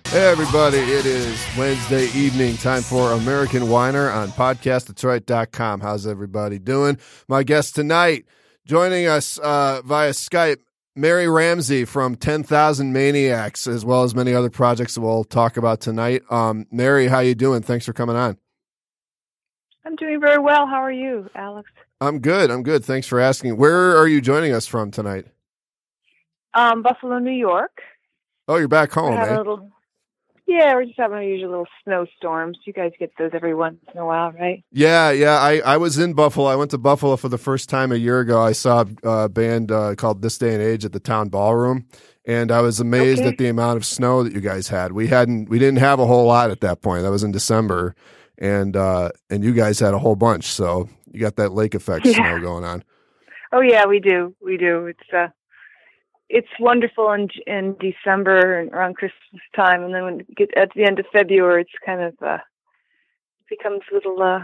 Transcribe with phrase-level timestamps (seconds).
[0.08, 5.80] Hey, everybody, it is Wednesday evening, time for American Whiner on podcastdetroit.com.
[5.80, 6.98] How's everybody doing?
[7.30, 8.26] My guest tonight,
[8.66, 10.60] joining us uh, via Skype,
[10.98, 15.80] Mary Ramsey from 10,000 Maniacs, as well as many other projects that we'll talk about
[15.80, 16.22] tonight.
[16.30, 17.62] Um, Mary, how you doing?
[17.62, 18.38] Thanks for coming on.
[19.86, 20.68] I'm doing very well.
[20.68, 21.70] How are you, Alex?
[22.04, 22.52] I'm good.
[22.52, 22.84] I'm good.
[22.84, 23.56] Thanks for asking.
[23.56, 25.26] Where are you joining us from tonight?
[26.54, 27.72] Um, Buffalo, New York.
[28.48, 29.38] Oh, you're back home, eh?
[29.38, 29.72] little,
[30.46, 32.58] yeah, we're just having our usual little snowstorms.
[32.66, 34.66] You guys get those every once in a while, right?
[34.70, 35.38] Yeah, yeah.
[35.40, 36.48] I, I was in Buffalo.
[36.48, 38.42] I went to Buffalo for the first time a year ago.
[38.42, 41.88] I saw a band uh, called This Day and Age at the town ballroom,
[42.26, 43.30] and I was amazed Okay.
[43.30, 44.92] at the amount of snow that you guys had.
[44.92, 47.04] We hadn't, we didn't have a whole lot at that point.
[47.04, 47.96] That was in December,
[48.38, 50.44] and uh, and you guys had a whole bunch.
[50.48, 52.14] So you got that lake effect Yeah.
[52.14, 52.84] snow going on.
[53.52, 54.36] Oh yeah, we do.
[54.42, 54.88] We do.
[54.88, 55.28] It's uh,
[56.30, 60.84] it's wonderful in in December and around Christmas time, and then when get at the
[60.84, 62.40] end of February, it's kind of uh,
[63.50, 64.42] becomes a little uh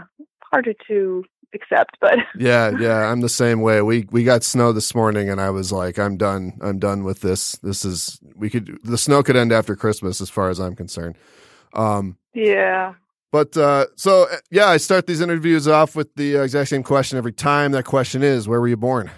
[0.52, 1.96] harder to accept.
[2.00, 3.10] But Yeah, yeah.
[3.10, 3.82] I'm the same way.
[3.82, 6.58] We we got snow this morning, and I was like, I'm done.
[6.60, 7.52] I'm done with this.
[7.56, 11.16] This is we could the snow could end after Christmas, as far as I'm concerned.
[11.74, 12.94] Um, yeah,
[13.32, 17.16] But uh, so uh, yeah, I start these interviews off with the exact same question
[17.16, 17.72] every time.
[17.72, 19.10] That question is, where were you born?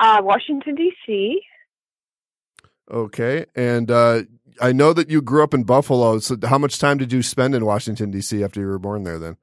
[0.00, 1.40] uh, Washington D.C.
[2.90, 4.22] Okay, and uh,
[4.60, 6.18] I know that you grew up in Buffalo.
[6.18, 8.42] So how much time did you spend in Washington D.C.
[8.42, 9.18] after you were born there?
[9.18, 9.36] Then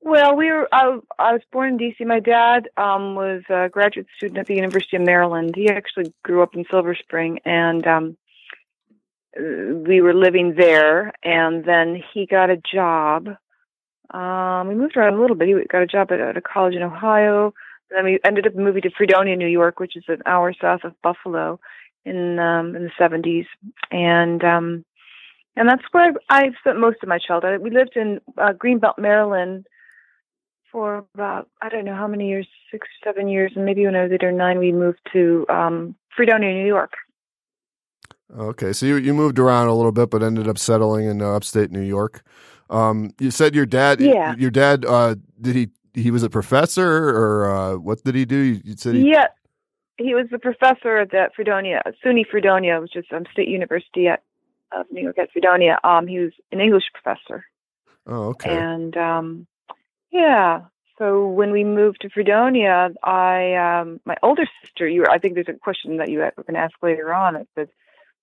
[0.00, 0.68] Well, we were.
[0.72, 2.04] I, I was born in D.C.
[2.04, 5.54] My dad um, was a graduate student at the University of Maryland.
[5.56, 8.16] He actually grew up in Silver Spring, and um,
[9.36, 11.12] we were living there.
[11.22, 13.28] And then he got a job.
[14.12, 15.48] Um, we moved around a little bit.
[15.48, 17.54] He got a job at, at a college in Ohio.
[17.90, 20.84] And then we ended up moving to Fredonia, New York, which is an hour south
[20.84, 21.60] of Buffalo,
[22.04, 23.46] in um, in the seventies.
[23.90, 24.84] And um,
[25.56, 27.60] and that's where I, spent most of my childhood.
[27.60, 29.66] We lived in uh, Greenbelt, Maryland
[30.70, 34.04] for about I don't know how many years, six, seven years, and maybe when I
[34.04, 36.92] was eight or nine, we moved to um, Fredonia, New York.
[38.36, 41.32] Okay, so you you moved around a little bit, but ended up settling in uh,
[41.32, 42.22] upstate New York.
[42.70, 44.00] Um, you said your dad.
[44.00, 44.34] Yeah.
[44.36, 44.84] Your dad.
[44.84, 45.68] Uh, did he?
[45.94, 48.36] He was a professor, or uh, what did he do?
[48.36, 49.10] You, you said he.
[49.10, 49.26] Yeah,
[49.98, 54.22] he was the professor at that Fredonia, SUNY Fredonia, which is um, State University at,
[54.72, 55.78] of New York at Fredonia.
[55.84, 57.44] Um, he was an English professor,
[58.06, 58.56] Oh, okay.
[58.56, 59.46] and um,
[60.10, 60.62] yeah.
[60.98, 64.88] So when we moved to Fredonia, I um, my older sister.
[64.88, 67.36] You, were, I think there's a question that you were going to ask later on.
[67.36, 67.68] It says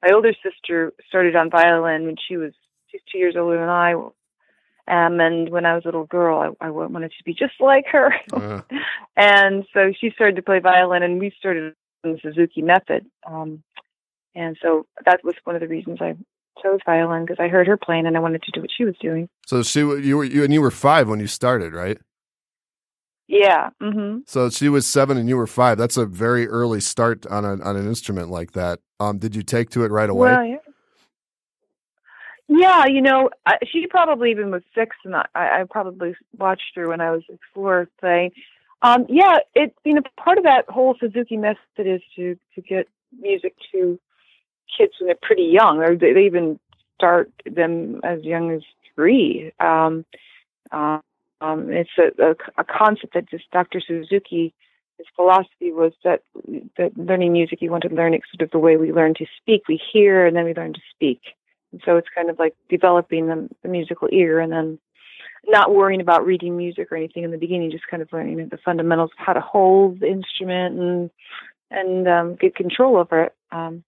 [0.04, 2.54] my older sister started on violin when she was
[2.88, 3.94] she's two years older than I.
[3.94, 7.86] Um, and when I was a little girl, I, I wanted to be just like
[7.92, 8.14] her.
[8.34, 8.62] Uh,
[9.18, 13.06] and so she started to play violin, and we started on the Suzuki method.
[13.28, 13.62] Um,
[14.34, 16.16] and so that was one of the reasons I
[16.64, 18.96] chose violin because I heard her playing, and I wanted to do what she was
[19.00, 19.30] doing.
[19.46, 22.00] so she, you were you, and you were five when you started, right?
[23.30, 23.70] Yeah.
[23.80, 25.78] hmm So she was seven and you were five.
[25.78, 28.80] That's a very early start on a, on an instrument like that.
[29.00, 30.32] Um, did you take to it right away?
[30.32, 30.58] Well, yeah.
[32.52, 36.88] Yeah, you know, I, she probably even was six, and I, I probably watched her
[36.88, 37.22] when I was
[37.54, 38.32] four playing.
[38.82, 42.88] Um, yeah, it you know part of that whole Suzuki method is to to get
[43.20, 44.00] music to
[44.76, 46.60] kids when they're pretty young, or they, they even
[46.96, 48.62] start them as young as
[48.96, 49.52] three.
[49.60, 50.04] Um,
[50.72, 51.02] um,
[51.42, 53.82] um, it's a, a, a concept that just Dr.
[53.82, 54.54] Suzuki,
[54.98, 56.22] his philosophy was that
[56.78, 59.26] that learning music, you want to learn it sort of the way we learn to
[59.42, 59.68] speak.
[59.68, 61.22] We hear and then we learn to speak.
[61.72, 64.80] And so it's kind of like developing the, the musical ear and then
[65.48, 68.58] not worrying about reading music or anything in the beginning, just kind of learning the
[68.58, 71.10] fundamentals of how to hold the instrument and
[71.72, 73.36] and um, get control over it.
[73.52, 73.84] Um,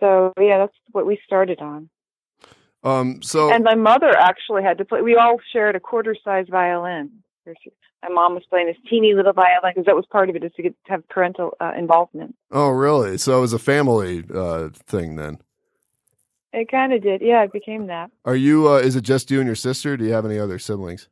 [0.00, 1.88] so yeah, that's what we started on.
[2.84, 5.00] Um, so And my mother actually had to play.
[5.00, 7.10] We all shared a quarter-size violin.
[7.46, 10.52] My mom was playing this teeny little violin because that was part of it, is
[10.56, 12.36] to get to have parental uh, involvement.
[12.52, 13.16] oh, really?
[13.16, 15.38] So it was a family uh, thing then.
[16.52, 17.42] It kind of did, yeah.
[17.42, 18.10] It became that.
[18.24, 18.68] Are you?
[18.68, 19.96] Uh, is it just you and your sister?
[19.96, 21.08] Do you have any other siblings?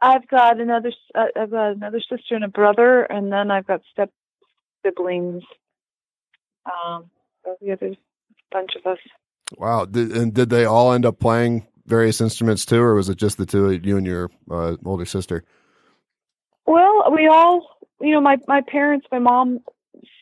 [0.00, 0.92] I've got another.
[1.14, 4.10] Uh, I've got another sister and a brother, and then I've got step
[4.84, 5.42] siblings.
[6.64, 7.10] Um,
[7.60, 7.96] there's a
[8.50, 8.98] bunch of us.
[9.58, 9.84] Wow.
[9.84, 13.38] Did, and did they all end up playing various instruments too, or was it just
[13.38, 15.44] the two, you and your uh, older sister?
[16.66, 19.60] Well, we all, you know, my my parents, my mom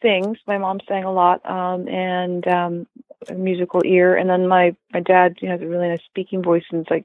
[0.02, 0.38] sings.
[0.46, 2.86] My mom sang a lot, um, and um,
[3.28, 6.42] a musical ear, and then my my dad, you know, has a really nice speaking
[6.42, 7.04] voice and it's like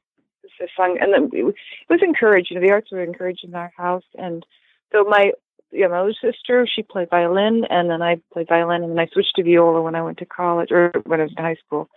[0.77, 1.43] sung, and then it
[1.89, 2.47] was encouraged.
[2.49, 4.45] You know, the arts were encouraged in our house, and
[4.91, 5.31] so my
[5.71, 9.07] yeah, my older sister she played violin, and then I played violin, and then I
[9.11, 11.89] switched to viola when I went to college or when I was in high school.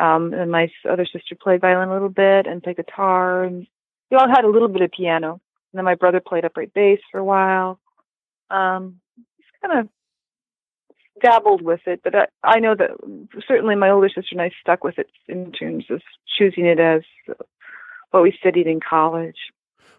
[0.00, 3.66] Um, and my other sister played violin a little bit and played guitar, and
[4.10, 5.40] we all had a little bit of piano.
[5.72, 7.80] And then my brother played upright bass for a while.
[8.50, 9.88] Um, just kind of
[11.20, 12.90] dabbled with it, but I, I know that
[13.46, 16.00] certainly my older sister and I stuck with it in terms of
[16.38, 17.02] choosing it as
[18.10, 19.36] what we studied in college.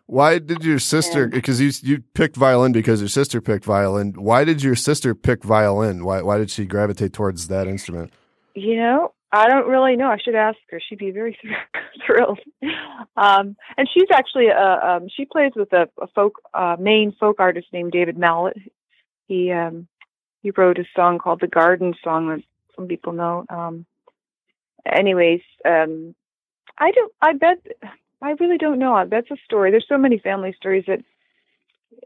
[0.05, 1.27] Why did your sister?
[1.27, 4.13] Because you you picked violin because your sister picked violin.
[4.13, 6.03] Why did your sister pick violin?
[6.03, 8.11] Why why did she gravitate towards that instrument?
[8.55, 10.07] You know, I don't really know.
[10.07, 10.79] I should ask her.
[10.79, 11.37] She'd be very
[12.05, 12.39] thrilled.
[13.15, 17.39] Um, and she's actually a, um, she plays with a, a folk uh, Maine folk
[17.39, 18.57] artist named David Mallet.
[19.27, 19.87] He um,
[20.41, 22.41] he wrote a song called the Garden Song that
[22.75, 23.45] some people know.
[23.49, 23.85] Um,
[24.85, 26.15] anyways, um,
[26.77, 27.13] I don't.
[27.21, 27.57] I bet.
[28.21, 29.05] I really don't know.
[29.09, 29.71] That's a story.
[29.71, 30.99] There's so many family stories that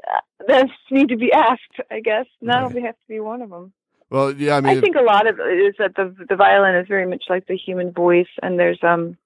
[0.07, 1.79] uh, that need to be asked.
[1.89, 2.83] I guess that'll right.
[2.83, 3.71] have to be one of them.
[4.09, 6.75] Well, yeah, I mean, I think a lot of it is that the the violin
[6.75, 9.17] is very much like the human voice, and there's um,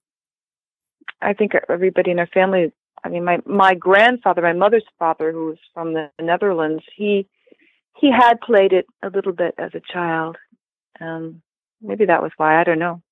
[1.20, 2.72] I think everybody in our family.
[3.04, 7.28] I mean, my my grandfather, my mother's father, who was from the Netherlands, he
[8.00, 10.36] he had played it a little bit as a child.
[11.00, 11.42] Um,
[11.80, 12.60] maybe that was why.
[12.60, 13.02] I don't know.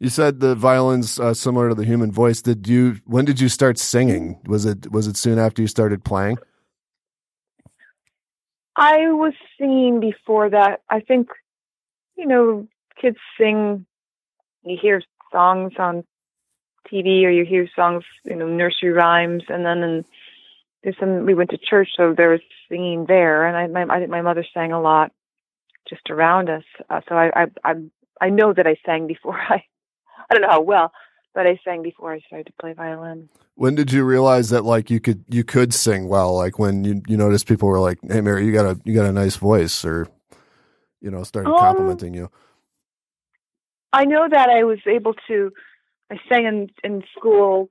[0.00, 2.42] You said the violin's uh, similar to the human voice.
[2.42, 3.00] Did you?
[3.06, 4.40] When did you start singing?
[4.46, 6.38] Was it was it soon after you started playing?
[8.76, 10.80] I was singing before that.
[10.90, 11.28] I think,
[12.16, 12.66] you know,
[13.00, 13.86] kids sing.
[14.64, 16.04] You hear songs on
[16.90, 20.04] TV, or you hear songs, you know, nursery rhymes, and then in,
[20.82, 21.26] there's some.
[21.26, 24.44] We went to church, so there was singing there, and I, my, I my mother
[24.54, 25.12] sang a lot,
[25.88, 26.64] just around us.
[26.88, 27.74] Uh, so I, I, I,
[28.20, 29.64] I know that I sang before I.
[30.30, 30.92] I don't know how well,
[31.34, 33.28] but I sang before I started to play violin.
[33.56, 36.34] When did you realize that like you could you could sing well?
[36.34, 39.06] Like when you you noticed people were like, "Hey, Mary, you got a you got
[39.06, 40.08] a nice voice," or
[41.00, 42.30] you know, started um, complimenting you.
[43.92, 45.52] I know that I was able to.
[46.10, 47.70] I sang in in school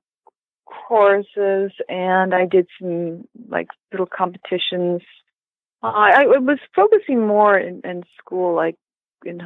[0.64, 5.02] choruses, and I did some like little competitions.
[5.82, 8.76] Uh, I, I was focusing more in, in school, like
[9.24, 9.42] in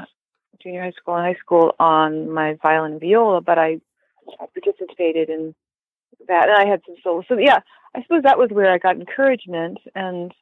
[0.62, 3.80] junior high school and high school, on my violin and viola, but I
[4.40, 5.54] I participated in
[6.28, 7.22] that, and I had some solo.
[7.28, 7.60] So yeah,
[7.94, 10.32] I suppose that was where I got encouragement, and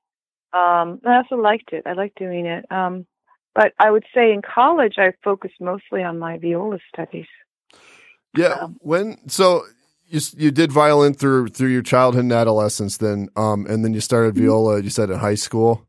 [0.53, 1.85] um, I also liked it.
[1.87, 2.71] I liked doing it.
[2.71, 3.07] Um,
[3.55, 7.27] but I would say in college, I focused mostly on my viola studies.
[8.37, 9.65] Yeah, um, when so
[10.07, 14.01] you you did violin through through your childhood and adolescence, then um, and then you
[14.01, 14.45] started mm-hmm.
[14.45, 14.83] viola.
[14.83, 15.87] You said in high school.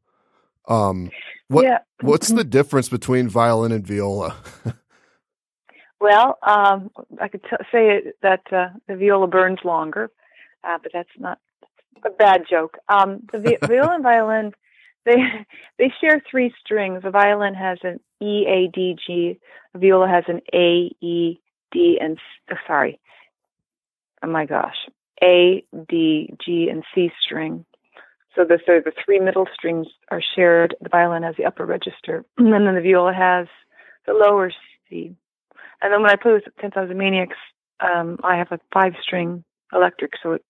[0.67, 1.11] Um,
[1.49, 1.79] what yeah.
[2.01, 4.35] what's the difference between violin and viola?
[5.99, 10.11] Well, um, I could t- say that uh, the viola burns longer,
[10.63, 11.39] uh, but that's not
[12.05, 12.77] a bad joke.
[12.87, 14.51] Um, the vi- viola and violin,
[15.05, 15.15] they
[15.79, 17.03] they share three strings.
[17.03, 19.39] The violin has an E A D G.
[19.73, 21.39] The viola has an A E
[21.71, 22.17] D and
[22.51, 22.99] oh, sorry,
[24.23, 24.77] oh my gosh,
[25.23, 27.65] A D G and C string.
[28.35, 30.75] So the, so the three middle strings are shared.
[30.79, 33.47] The violin has the upper register, and then the viola has
[34.05, 34.51] the lower
[34.89, 35.15] C.
[35.81, 37.37] And then when I play with 10,000 Maniacs,
[37.79, 39.43] um, I have a five string
[39.73, 40.43] electric, so it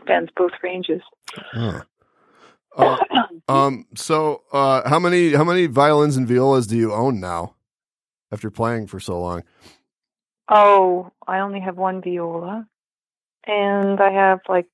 [0.00, 1.00] spans both ranges.
[1.34, 1.82] Huh.
[2.76, 2.98] Uh,
[3.48, 7.54] um, so, uh, how many how many violins and violas do you own now,
[8.30, 9.42] after playing for so long?
[10.48, 12.66] Oh, I only have one viola,
[13.46, 14.66] and I have like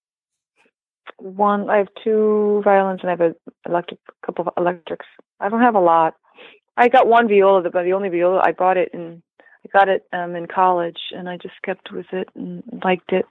[1.19, 1.71] one.
[1.71, 3.35] I have two violins, and I have a
[3.67, 5.07] electric couple of electrics.
[5.39, 6.15] I don't have a lot.
[6.77, 9.23] I got one viola, but the only viola I bought it in
[9.65, 13.27] I got it um, in college, and I just kept with it and liked it.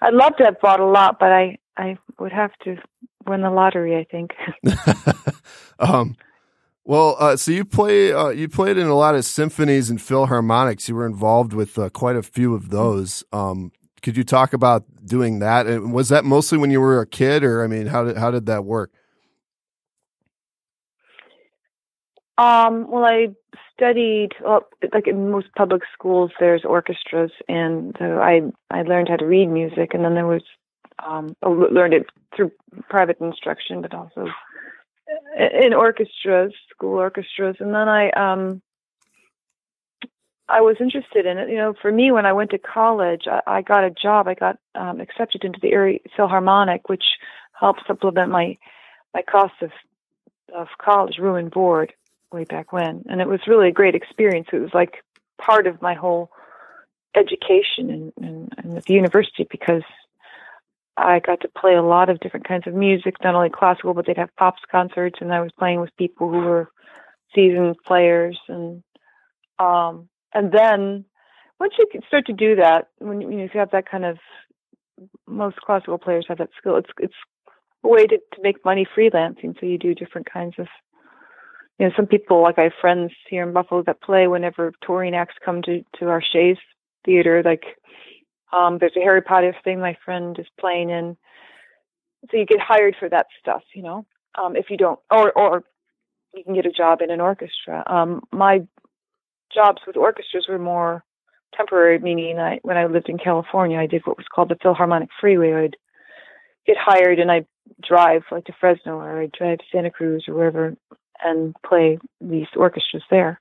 [0.00, 2.76] I'd love to have bought a lot, but I I would have to
[3.26, 3.96] win the lottery.
[3.96, 4.32] I think.
[5.78, 6.16] um,
[6.84, 10.88] well, uh, so you play uh, you played in a lot of symphonies and philharmonics.
[10.88, 13.22] You were involved with uh, quite a few of those.
[13.32, 13.70] Um,
[14.02, 15.68] could you talk about doing that?
[15.68, 18.32] And was that mostly when you were a kid, or I mean, how did how
[18.32, 18.90] did that work?
[22.38, 23.28] Um, well, I
[23.74, 26.30] studied well, like in most public schools.
[26.40, 30.42] There's orchestras, and so I I learned how to read music, and then there was
[31.06, 32.52] um, I learned it through
[32.88, 34.26] private instruction, but also
[35.36, 38.62] in orchestras, school orchestras, and then I um
[40.48, 41.50] I was interested in it.
[41.50, 44.26] You know, for me, when I went to college, I, I got a job.
[44.26, 47.04] I got um, accepted into the Erie Philharmonic, which
[47.52, 48.56] helped supplement my
[49.12, 49.70] my cost of
[50.54, 51.92] of college, room and board
[52.32, 54.48] way back when, and it was really a great experience.
[54.52, 55.02] It was like
[55.40, 56.30] part of my whole
[57.14, 59.82] education and, and, and at the university because
[60.96, 64.06] I got to play a lot of different kinds of music, not only classical, but
[64.06, 66.70] they'd have pops concerts, and I was playing with people who were
[67.34, 68.82] seasoned players, and
[69.58, 71.04] um, and then
[71.58, 74.18] once you start to do that, when you, you have that kind of,
[75.26, 76.76] most classical players have that skill.
[76.76, 77.14] It's it's
[77.84, 79.58] a way to, to make money freelancing.
[79.58, 80.66] So you do different kinds of,
[81.82, 85.16] you know, some people like I have friends here in Buffalo that play whenever touring
[85.16, 86.56] acts come to to our Shea's
[87.04, 87.64] Theater, like
[88.52, 91.16] um, there's a Harry Potter thing my friend is playing in.
[92.30, 94.06] So you get hired for that stuff, you know.
[94.40, 95.64] Um, if you don't, or or
[96.32, 97.82] you can get a job in an orchestra.
[97.88, 98.60] Um, my
[99.52, 101.02] jobs with orchestras were more
[101.56, 105.08] temporary, meaning I when I lived in California, I did what was called the Philharmonic
[105.20, 105.52] Freeway.
[105.52, 105.76] I'd
[106.64, 107.46] get hired and I'd
[107.82, 110.76] drive like to Fresno or I'd drive to Santa Cruz or wherever
[111.24, 113.40] and play these orchestras there.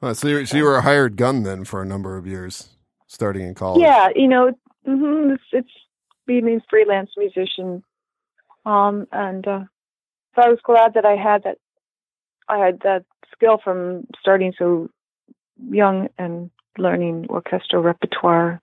[0.00, 2.70] So, you so you were a hired gun then for a number of years
[3.06, 3.82] starting in college.
[3.82, 4.52] Yeah, you know,
[4.86, 5.70] mm-hmm, it's, it's
[6.26, 7.82] being a freelance musician,
[8.64, 9.64] um, and uh,
[10.34, 11.58] so I was glad that I had that.
[12.48, 14.88] I had that skill from starting so
[15.70, 18.60] young and learning orchestral repertoire.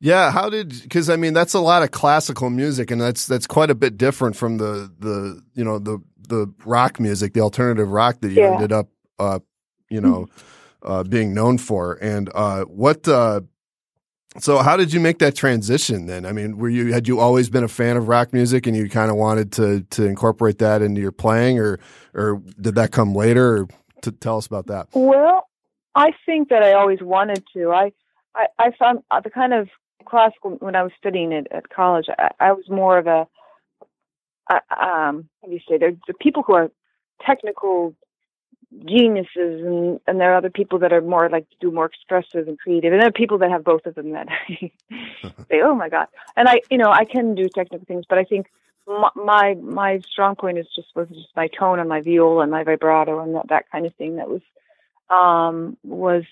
[0.00, 3.46] Yeah, how did because I mean that's a lot of classical music and that's that's
[3.46, 7.90] quite a bit different from the the you know the the rock music, the alternative
[7.90, 8.52] rock that you yeah.
[8.52, 8.88] ended up
[9.18, 9.40] uh
[9.90, 11.98] you know mm-hmm uh, being known for.
[12.00, 13.06] And uh, what?
[13.06, 13.42] Uh,
[14.38, 16.06] so, how did you make that transition?
[16.06, 18.76] Then, I mean, were you had you always been a fan of rock music, and
[18.76, 21.78] you kind of wanted to to incorporate that into your playing, or
[22.14, 23.62] or did that come later?
[23.62, 23.68] Or
[24.02, 24.88] to tell us about that.
[24.92, 25.48] Well,
[25.94, 27.72] I think that I always wanted to.
[27.72, 27.92] I
[28.34, 29.68] I, I found uh, the kind of
[30.08, 32.06] classical when I was studying it at college.
[32.18, 33.28] I, I was more of a
[34.50, 35.76] um, how do you say?
[35.78, 36.70] There's the people who are
[37.24, 37.94] technical
[38.84, 42.58] geniuses and and there are other people that are more like do more expressive and
[42.58, 44.28] creative and there are people that have both of them that
[45.48, 48.24] say oh my god and i you know i can do technical things but i
[48.24, 48.46] think
[48.86, 52.50] my my, my strong point is just was just my tone and my viol and
[52.50, 54.42] my vibrato and that, that kind of thing that was
[55.08, 56.24] um was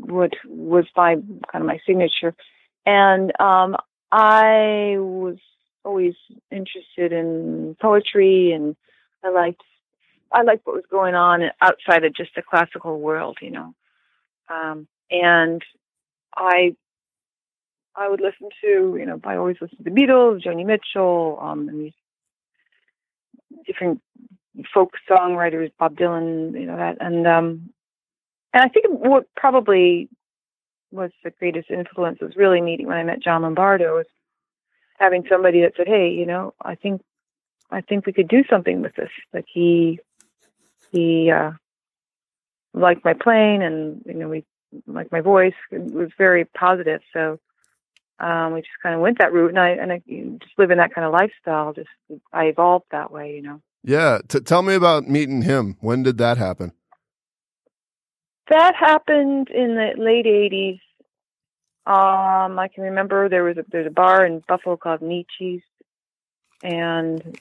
[0.00, 2.34] what was my kind of my signature
[2.84, 3.76] and um
[4.12, 5.36] i was
[5.84, 6.14] always
[6.50, 8.76] interested in poetry and
[9.24, 9.62] i liked
[10.32, 13.74] I liked what was going on outside of just the classical world, you know.
[14.52, 15.62] Um, and
[16.36, 16.74] I
[17.94, 21.68] I would listen to, you know, I always listened to the Beatles, Joni Mitchell, um,
[21.68, 21.92] and these
[23.66, 24.02] different
[24.72, 27.70] folk songwriters, Bob Dylan, you know that, and um,
[28.56, 30.08] and I think what probably
[30.90, 34.06] was the greatest influence was really meeting when I met John Lombardo was
[34.98, 37.02] having somebody that said, "Hey, you know, I think
[37.70, 40.00] I think we could do something with this." Like he
[40.90, 41.50] he uh,
[42.72, 44.46] liked my playing, and you know, we
[44.86, 45.52] liked my voice.
[45.70, 47.02] It was very positive.
[47.12, 47.38] So
[48.20, 49.98] um, we just kind of went that route, and I and I
[50.42, 51.74] just living that kind of lifestyle.
[51.74, 51.90] Just
[52.32, 53.60] I evolved that way, you know.
[53.84, 55.76] Yeah, T- tell me about meeting him.
[55.80, 56.72] When did that happen?
[58.48, 60.80] That happened in the late '80s.
[61.86, 65.62] Um, I can remember there was a there's a bar in Buffalo called Nietzsche's,
[66.62, 67.38] and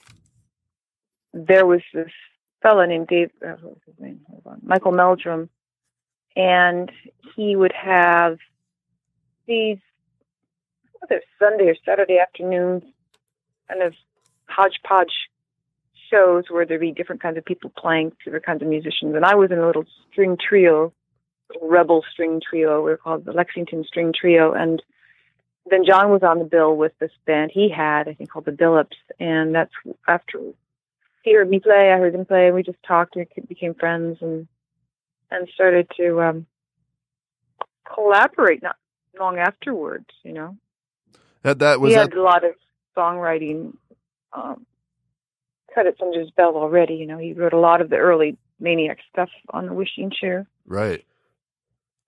[1.34, 2.12] there was this
[2.62, 4.22] fellow named Dave, uh, what was his name?
[4.30, 5.50] Hold on, Michael Meldrum,
[6.36, 6.92] and
[7.36, 8.38] he would have
[9.48, 9.78] these
[11.00, 12.84] whether Sunday or Saturday afternoons,
[13.68, 13.94] kind of
[14.48, 15.14] hodgepodge
[16.12, 19.36] shows where there'd be different kinds of people playing, different kinds of musicians, and I
[19.36, 20.94] was in a little string trio,
[21.62, 22.78] rebel string trio.
[22.78, 24.82] We were called the Lexington String Trio, and
[25.70, 28.52] then John was on the bill with this band he had, I think called the
[28.52, 29.74] Billups, and that's
[30.08, 30.40] after
[31.24, 34.20] he heard me play, I heard him play, and we just talked and became friends
[34.22, 34.48] and
[35.32, 36.46] and started to um,
[37.92, 38.76] collaborate not
[39.20, 40.06] long afterwards.
[40.24, 40.58] You know,
[41.42, 42.12] that that was he that...
[42.12, 42.52] had a lot of
[42.96, 43.74] songwriting
[44.34, 44.66] um,
[45.76, 46.96] credits under his belt already.
[46.96, 50.48] You know, he wrote a lot of the early Maniac stuff on the Wishing Chair.
[50.66, 51.06] Right.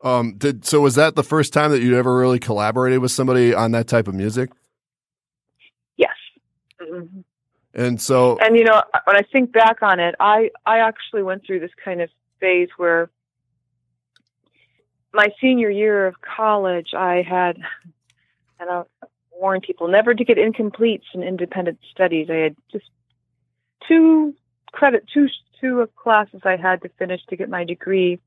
[0.02, 0.36] Um.
[0.38, 0.80] Did so?
[0.82, 4.08] Was that the first time that you ever really collaborated with somebody on that type
[4.08, 4.52] of music?
[5.98, 6.16] Yes.
[6.82, 7.22] Mm-hmm.
[7.74, 11.46] And so, and you know, when I think back on it, I I actually went
[11.46, 12.10] through this kind of
[12.40, 13.10] phase where
[15.14, 17.58] my senior year of college, I had,
[18.60, 18.84] and I
[19.32, 22.30] warn people never to get incompletes in independent studies.
[22.30, 22.86] I had just
[23.88, 24.34] two
[24.72, 25.28] credit, two
[25.60, 28.20] two classes I had to finish to get my degree,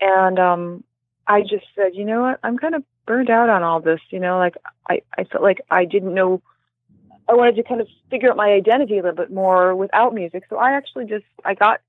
[0.00, 0.84] and um,
[1.26, 4.00] I just said, you know what, I'm kind of burned out on all this.
[4.10, 4.56] You know, like
[4.88, 6.42] I I felt like I didn't know
[7.28, 10.44] I wanted to kind of figure out my identity a little bit more without music.
[10.48, 11.80] So I actually just I got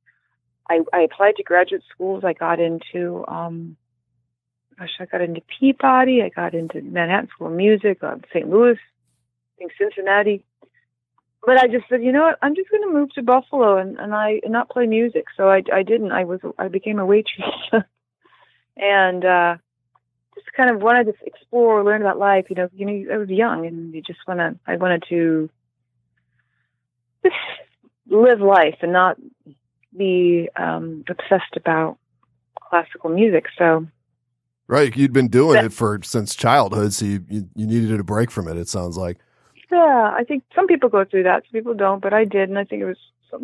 [0.70, 2.24] I, I applied to graduate schools.
[2.26, 3.78] I got into, um,
[4.78, 6.22] gosh, I got into Peabody.
[6.22, 8.50] I got into Manhattan School of Music, uh, St.
[8.50, 10.44] Louis, I think Cincinnati.
[11.48, 12.38] But I just said, you know what?
[12.42, 15.28] I'm just going to move to Buffalo and, and I and not play music.
[15.38, 16.12] So I, I didn't.
[16.12, 17.72] I was I became a waitress,
[18.76, 19.56] and uh,
[20.36, 22.48] just kind of wanted to explore, learn about life.
[22.50, 24.60] You know, you know, I was young, and you just want to.
[24.68, 25.50] I wanted to
[27.24, 27.36] just
[28.10, 29.16] live life and not
[29.96, 31.98] be um, obsessed about
[32.60, 33.46] classical music.
[33.58, 33.88] So,
[34.68, 38.32] right, you'd been doing it for since childhood, so you, you, you needed a break
[38.32, 38.58] from it.
[38.58, 39.18] It sounds like.
[39.72, 42.58] Yeah, I think some people go through that, some people don't, but I did, and
[42.58, 42.98] I think it was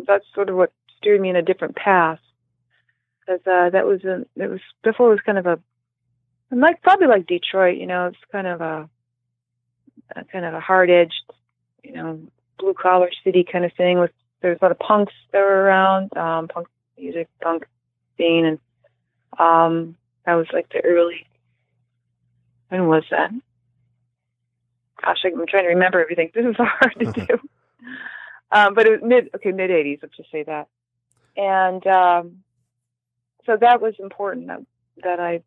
[0.06, 2.18] that's sort of what steered me in a different path.
[3.20, 5.58] Because uh, that was a, it was before it was kind of a,
[6.50, 8.88] like probably like Detroit, you know, it's kind of a,
[10.16, 11.22] a kind of a hard edged,
[11.82, 12.20] you know,
[12.58, 16.14] blue collar city kind of thing with there's a lot of punks that were around,
[16.16, 17.66] um, punk music, punk
[18.18, 18.58] scene, and
[19.38, 21.26] um, that was like the early.
[22.68, 23.30] When was that?
[25.04, 26.30] Gosh, I'm trying to remember everything.
[26.34, 27.48] This is hard to do.
[28.50, 29.98] um, but it was mid, okay, mid '80s.
[30.02, 30.68] Let's just say that.
[31.36, 32.38] And um,
[33.44, 34.60] so that was important that,
[35.02, 35.42] that I,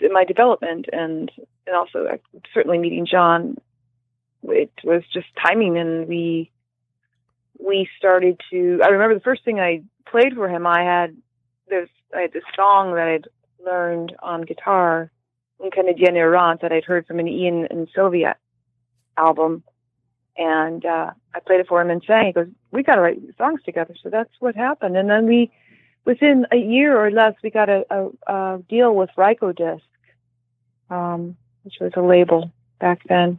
[0.00, 1.30] in my development, and
[1.66, 2.16] and also uh,
[2.52, 3.56] certainly meeting John.
[4.44, 6.50] It was just timing, and we
[7.64, 8.80] we started to.
[8.82, 10.66] I remember the first thing I played for him.
[10.66, 11.16] I had
[11.68, 11.88] this.
[12.16, 13.28] I had this song that I'd
[13.64, 15.12] learned on guitar,
[15.62, 18.34] Un Canadien Errant, that I'd heard from an Ian and Sylvia
[19.16, 19.62] album,
[20.36, 22.26] and uh, I played it for him and sang.
[22.26, 24.96] He goes, "We got to write songs together." So that's what happened.
[24.96, 25.50] And then we,
[26.04, 29.80] within a year or less, we got a, a, a deal with Rykodisc,
[30.90, 32.50] um, which was a label
[32.80, 33.38] back then.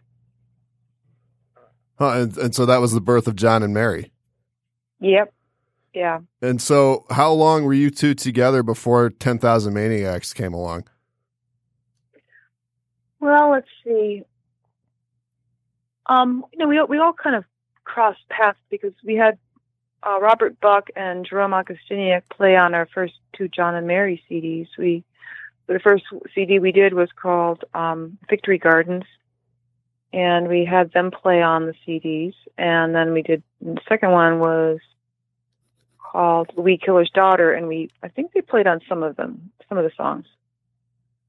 [1.99, 4.11] Huh, and, and so that was the birth of John and Mary.
[4.99, 5.33] Yep.
[5.93, 6.19] Yeah.
[6.41, 10.85] And so, how long were you two together before Ten Thousand Maniacs came along?
[13.19, 14.23] Well, let's see.
[16.05, 17.45] Um, you know, we we all kind of
[17.83, 19.37] crossed paths because we had
[20.05, 24.67] uh, Robert Buck and Jerome Augustiniak play on our first two John and Mary CDs.
[24.77, 25.03] We
[25.67, 26.03] the first
[26.35, 29.05] CD we did was called um, Victory Gardens,
[30.11, 32.33] and we had them play on the CDs.
[32.57, 34.79] And then we did the second one was
[35.97, 39.51] called "The Weed Killer's Daughter," and we I think they played on some of them,
[39.69, 40.25] some of the songs.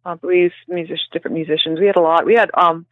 [0.04, 1.80] Uh, we used music, different musicians.
[1.80, 2.26] We had a lot.
[2.26, 2.84] We had um,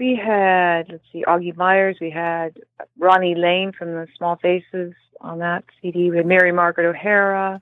[0.00, 1.98] we had let's see, Augie Myers.
[2.00, 2.58] We had
[2.98, 6.10] Ronnie Lane from the Small Faces on that CD.
[6.10, 7.60] We had Mary Margaret O'Hara,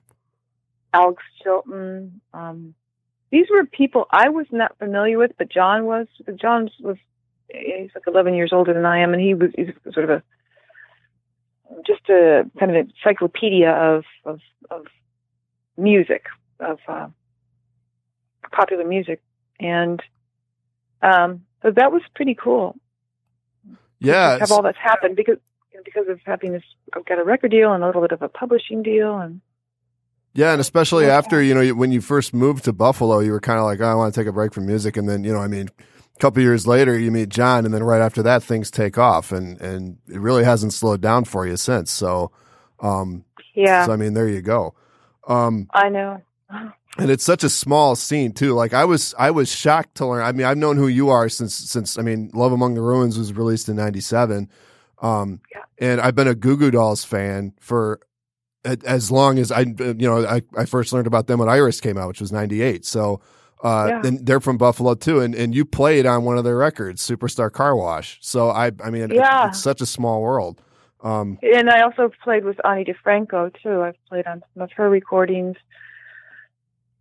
[0.93, 2.21] Alex Chilton.
[2.33, 2.73] Um,
[3.29, 6.07] these were people I was not familiar with, but John was.
[6.39, 6.95] John was
[7.53, 10.23] he's like 11 years older than I am, and he was he's sort of a
[11.85, 14.39] just a kind of encyclopedia of of,
[14.71, 14.85] of
[15.77, 16.27] music,
[16.61, 17.09] of uh,
[18.49, 19.21] popular music,
[19.59, 20.01] and
[21.01, 22.75] um, so that was pretty cool.
[23.99, 25.37] Yeah, have all that's happened because
[25.83, 26.63] because of having this.
[26.93, 29.41] I've got a record deal and a little bit of a publishing deal, and
[30.33, 33.59] yeah, and especially after you know when you first moved to Buffalo, you were kind
[33.59, 35.39] of like, oh, I want to take a break from music, and then you know,
[35.39, 35.69] I mean,
[36.15, 39.31] a couple years later, you meet John, and then right after that, things take off,
[39.31, 41.91] and and it really hasn't slowed down for you since.
[41.91, 42.31] So,
[42.79, 43.85] um, yeah.
[43.85, 44.75] So I mean, there you go.
[45.27, 46.21] Um, I know.
[46.99, 48.53] and it's such a small scene too.
[48.53, 50.23] Like I was, I was shocked to learn.
[50.23, 51.97] I mean, I've known who you are since since.
[51.97, 54.49] I mean, Love Among the Ruins was released in '97,
[55.01, 55.61] um, yeah.
[55.77, 58.01] and I've been a Goo Goo Dolls fan for
[58.65, 61.97] as long as I, you know, I, I first learned about them when Iris came
[61.97, 62.85] out, which was '98.
[62.85, 63.21] So
[63.63, 64.01] uh, yeah.
[64.07, 67.51] and they're from Buffalo too, and, and you played on one of their records, Superstar
[67.51, 68.17] Car Wash.
[68.21, 69.47] So I, I mean, yeah.
[69.47, 70.61] it's, it's such a small world.
[71.01, 73.81] Um, and I also played with Ani DiFranco too.
[73.81, 75.57] I've played on some of her recordings.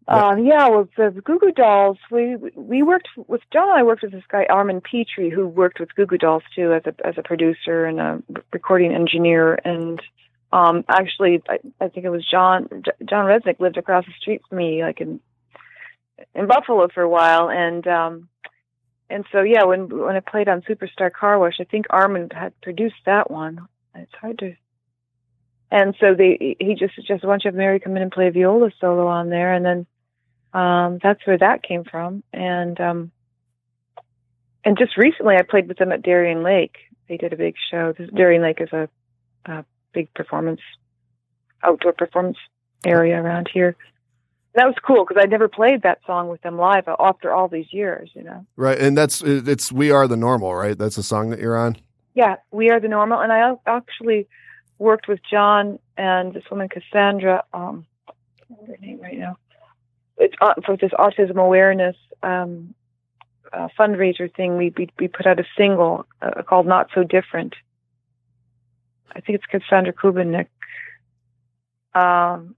[0.08, 3.68] Um, yeah, with the Goo Goo Dolls, we we worked with John.
[3.78, 6.82] I worked with this guy Armand Petri, who worked with Goo Goo Dolls too as
[6.86, 9.58] a as a producer and a recording engineer.
[9.66, 10.00] And
[10.50, 12.68] um, actually, I, I think it was John
[13.06, 15.20] John Rzeznik lived across the street from me, like in
[16.34, 18.28] in Buffalo for a while, and um,
[19.10, 22.58] and so yeah, when when I played on Superstar Car Wash, I think Armin had
[22.62, 23.68] produced that one.
[23.94, 24.54] It's hard to.
[25.70, 28.28] And so they he just suggested why don't you have Mary come in and play
[28.28, 29.86] a viola solo on there, and then
[30.52, 32.22] um, that's where that came from.
[32.32, 33.10] And um,
[34.64, 36.76] and just recently, I played with them at Darien Lake.
[37.08, 37.94] They did a big show.
[38.14, 38.88] Darien Lake is a,
[39.46, 40.60] a big performance,
[41.62, 42.36] outdoor performance
[42.84, 43.76] area around here
[44.58, 47.72] that was cool because I never played that song with them live after all these
[47.72, 48.44] years, you know.
[48.56, 50.76] Right, and that's it's "We Are the Normal," right?
[50.76, 51.76] That's the song that you're on.
[52.14, 54.26] Yeah, "We Are the Normal," and I actually
[54.78, 57.86] worked with John and this woman Cassandra um,
[58.66, 59.36] her name right now.
[60.18, 62.74] It's uh, for this autism awareness um,
[63.52, 64.56] uh, fundraiser thing.
[64.56, 67.54] We, we we put out a single uh, called "Not So Different."
[69.14, 70.46] I think it's Cassandra Kubinski.
[71.94, 72.54] Um,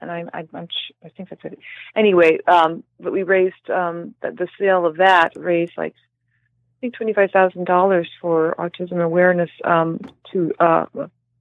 [0.00, 0.68] and I, I, I'm,
[1.04, 1.58] I think that's it.
[1.94, 6.94] Anyway, um, but we raised um, the, the sale of that raised like I think
[6.94, 10.00] twenty five thousand dollars for autism awareness um,
[10.32, 10.86] to uh,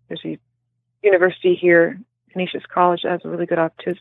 [0.08, 0.38] there's a
[1.01, 1.99] university here,
[2.31, 3.99] Canisius College, that has a really good autism,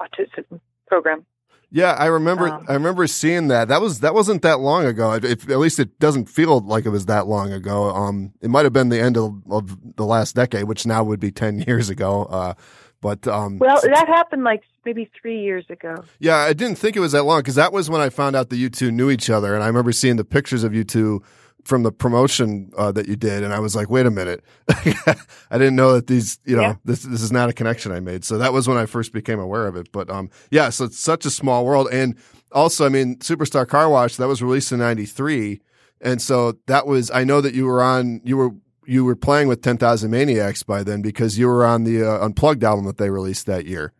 [0.00, 1.26] autism program.
[1.72, 2.48] Yeah, I remember.
[2.48, 3.68] Um, I remember seeing that.
[3.68, 5.12] That was that wasn't that long ago.
[5.12, 7.90] It, it, at least it doesn't feel like it was that long ago.
[7.90, 11.20] Um, it might have been the end of, of the last decade, which now would
[11.20, 12.24] be ten years ago.
[12.24, 12.54] Uh,
[13.00, 15.94] but um, well, that happened like maybe three years ago.
[16.18, 18.50] Yeah, I didn't think it was that long because that was when I found out
[18.50, 21.22] that you two knew each other, and I remember seeing the pictures of you two
[21.64, 25.58] from the promotion uh, that you did, and I was like, wait a minute, I
[25.58, 26.74] didn't know that these, you know, Yeah.
[26.84, 28.24] this this is not a connection I made.
[28.24, 29.90] So that was when I first became aware of it.
[29.92, 32.16] But um, yeah, so it's such a small world, and
[32.52, 35.60] also, I mean, Superstar Car Wash that was released in '93,
[36.00, 38.50] and so that was I know that you were on you were
[38.86, 42.24] you were playing with Ten Thousand Maniacs by then because you were on the uh,
[42.24, 43.92] Unplugged album that they released that year.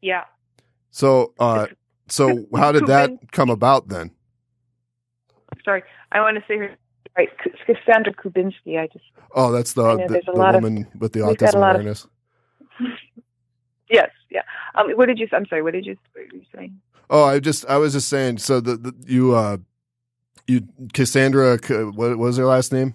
[0.00, 0.24] Yeah.
[0.90, 1.66] So uh,
[2.08, 4.10] so how did that come about then?
[5.64, 6.76] Sorry, I want to say her
[7.16, 7.28] right,
[7.66, 8.78] Cassandra Kubinski.
[8.78, 11.36] I just Oh, that's the know the, there's a the lot of- with the we've
[11.38, 12.06] got a autism lot of- awareness.
[13.90, 14.42] yes, yeah.
[14.74, 15.28] Um, what did you?
[15.32, 15.62] I'm sorry.
[15.62, 15.96] What did you?
[16.12, 16.80] What were you saying?
[17.08, 18.38] Oh, I just I was just saying.
[18.38, 19.58] So the, the you uh
[20.46, 21.58] you Cassandra
[21.92, 22.94] what, was her last name?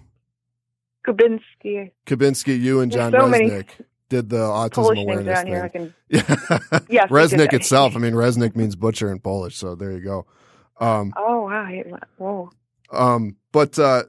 [1.06, 1.92] Kubinski.
[2.06, 2.60] Kabinski.
[2.60, 3.68] You and There's John so many Rzeznik
[4.08, 5.62] did the autism Polish awareness around here.
[5.64, 5.94] I can.
[6.08, 7.94] Yeah, Yes, Rzeznik itself.
[7.96, 9.56] I mean, Rzeznik means butcher in Polish.
[9.56, 10.26] So there you go.
[10.80, 11.70] Um, Oh wow!
[12.18, 12.50] Whoa.
[12.90, 14.04] Um, but uh,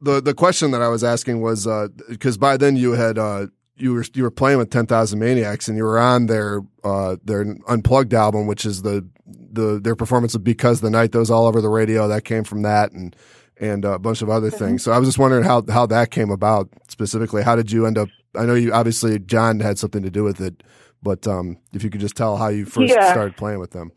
[0.00, 1.66] the the question that I was asking was
[2.08, 5.68] because by then you had uh, you were you were playing with Ten Thousand Maniacs
[5.68, 10.34] and you were on their uh, their unplugged album, which is the the their performance
[10.34, 12.08] of Because the Night that was all over the radio.
[12.08, 13.14] That came from that and
[13.58, 14.82] and a bunch of other things.
[14.82, 17.42] So I was just wondering how how that came about specifically.
[17.42, 18.08] How did you end up?
[18.34, 20.62] I know you obviously John had something to do with it,
[21.02, 23.10] but um, if you could just tell how you first Yeah.
[23.12, 23.92] started playing with them.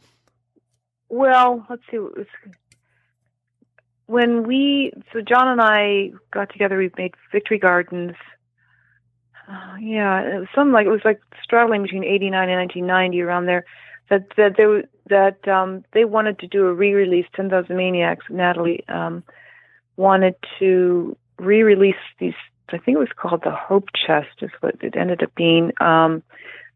[1.10, 2.00] Well, let's see.
[4.06, 8.16] When we so John and I got together, we made Victory Gardens.
[9.48, 13.46] Uh, yeah, it was something like it was like straddling between '89 and 1990, around
[13.46, 13.66] there.
[14.10, 17.26] That that they that um, they wanted to do a re-release.
[17.36, 18.26] Ten Thousand Maniacs.
[18.30, 19.24] Natalie um,
[19.96, 22.34] wanted to re-release these.
[22.70, 25.72] I think it was called the Hope Chest, is what it ended up being.
[25.80, 26.24] Um,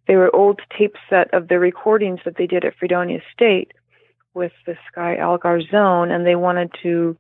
[0.08, 3.72] they were old tape set of the recordings that they did at Fredonia State
[4.38, 7.17] with this guy Al Garzone, and they wanted to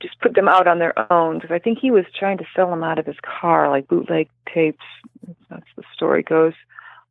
[0.00, 2.70] just put them out on their own because I think he was trying to sell
[2.70, 4.84] them out of his car, like bootleg tapes.
[5.50, 6.54] That's the story goes.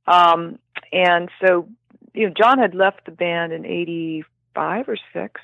[0.08, 0.58] Um,
[0.92, 1.68] and so,
[2.14, 5.40] you know, John had left the band in '85 or six,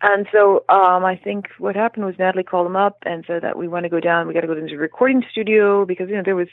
[0.00, 3.58] and so um, I think what happened was Natalie called him up and said that
[3.58, 4.28] we want to go down.
[4.28, 6.48] We got to go to the recording studio because you know there was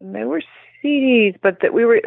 [0.00, 0.42] there were
[0.84, 2.00] CDs, but that we were.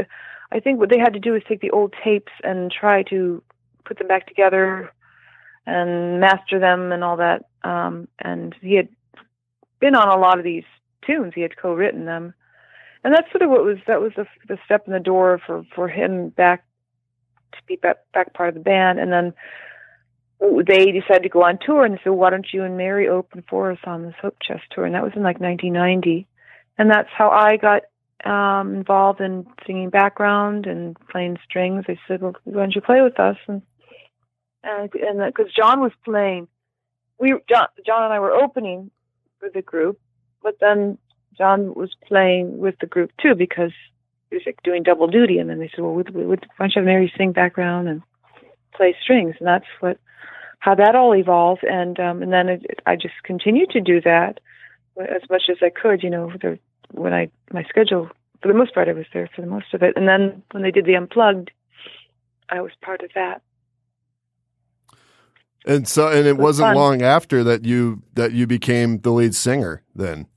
[0.52, 3.42] I think what they had to do was take the old tapes and try to
[3.84, 4.92] put them back together
[5.66, 7.46] and master them and all that.
[7.64, 8.90] Um, and he had
[9.80, 10.64] been on a lot of these
[11.06, 11.34] tunes.
[11.36, 12.34] He had co-written them,
[13.04, 15.64] and that's sort of what was that was the, the step in the door for
[15.76, 16.66] for him back
[17.54, 19.00] to be back, back part of the band.
[19.00, 19.34] And then
[20.40, 23.44] they decided to go on tour, and they said, "Why don't you and Mary open
[23.50, 26.28] for us on this Hope Chest tour?" And that was in like 1990,
[26.78, 27.84] and that's how I got
[28.26, 31.86] um involved in singing background and playing strings.
[31.88, 33.62] They said, "Well, why don't you play with us?" And
[34.64, 36.48] and because John was playing,
[37.20, 38.92] we John John and I were opening
[39.40, 40.00] for the group,
[40.42, 40.98] but then
[41.38, 43.72] John was playing with the group too because
[44.30, 45.38] he was like doing double duty.
[45.38, 48.02] And then they said, "Well, would, would, why don't you have Mary sing background and
[48.74, 50.00] play strings?" And that's what
[50.60, 51.64] how that all evolved.
[51.64, 54.40] And um and then it, I just continued to do that
[55.00, 56.02] as much as I could.
[56.04, 56.58] You know, there,
[56.96, 58.10] when I my schedule
[58.42, 59.94] for the most part I was there for the most of it.
[59.96, 61.52] And then when they did the unplugged,
[62.50, 63.42] I was part of that.
[65.66, 66.76] And so, and it It was wasn't fun.
[66.76, 70.28] long after that you that you became the lead singer then.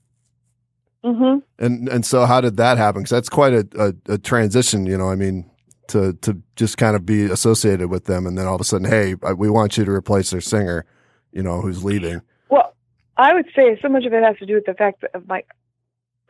[1.03, 1.39] Mm-hmm.
[1.63, 3.01] And and so, how did that happen?
[3.01, 3.67] Because that's quite a,
[4.07, 5.09] a, a transition, you know.
[5.09, 5.49] I mean,
[5.89, 8.89] to to just kind of be associated with them, and then all of a sudden,
[8.89, 10.85] hey, we want you to replace their singer,
[11.31, 12.21] you know, who's leaving.
[12.49, 12.75] Well,
[13.17, 15.27] I would say so much of it has to do with the fact that of
[15.27, 15.43] my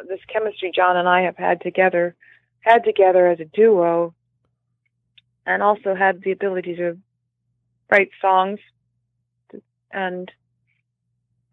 [0.08, 2.16] this chemistry John and I have had together,
[2.62, 4.14] had together as a duo,
[5.46, 6.98] and also had the ability to
[7.92, 8.60] write songs
[9.92, 10.32] and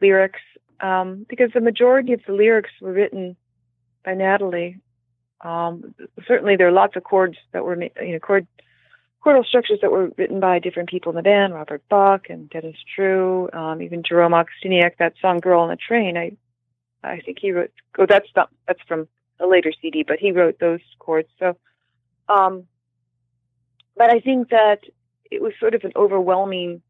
[0.00, 0.40] lyrics.
[0.80, 3.36] Um, because the majority of the lyrics were written
[4.04, 4.80] by Natalie,
[5.40, 5.94] Um,
[6.26, 8.46] certainly, there are lots of chords that were, you know, chord
[9.22, 12.76] chordal structures that were written by different people in the band, Robert Buck and Dennis
[12.94, 14.96] Drew, um, even Jerome Augustiniak.
[14.98, 16.36] That song "Girl on the Train," I,
[17.06, 17.72] I think he wrote.
[17.98, 19.08] Oh, that's not, that's from
[19.40, 21.28] a later CD, but he wrote those chords.
[21.38, 21.56] So,
[22.28, 22.64] um,
[23.96, 24.80] but I think that
[25.30, 26.82] it was sort of an overwhelming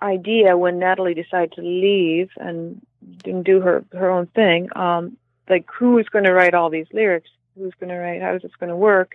[0.00, 2.84] idea when Natalie decided to leave and
[3.18, 4.68] didn't do her her own thing.
[4.76, 5.16] Um,
[5.48, 7.30] like who is going to write all these lyrics?
[7.56, 8.22] Who's going to write?
[8.22, 9.12] How is this going to work?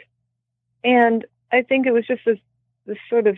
[0.83, 2.39] And I think it was just this
[2.85, 3.37] this sort of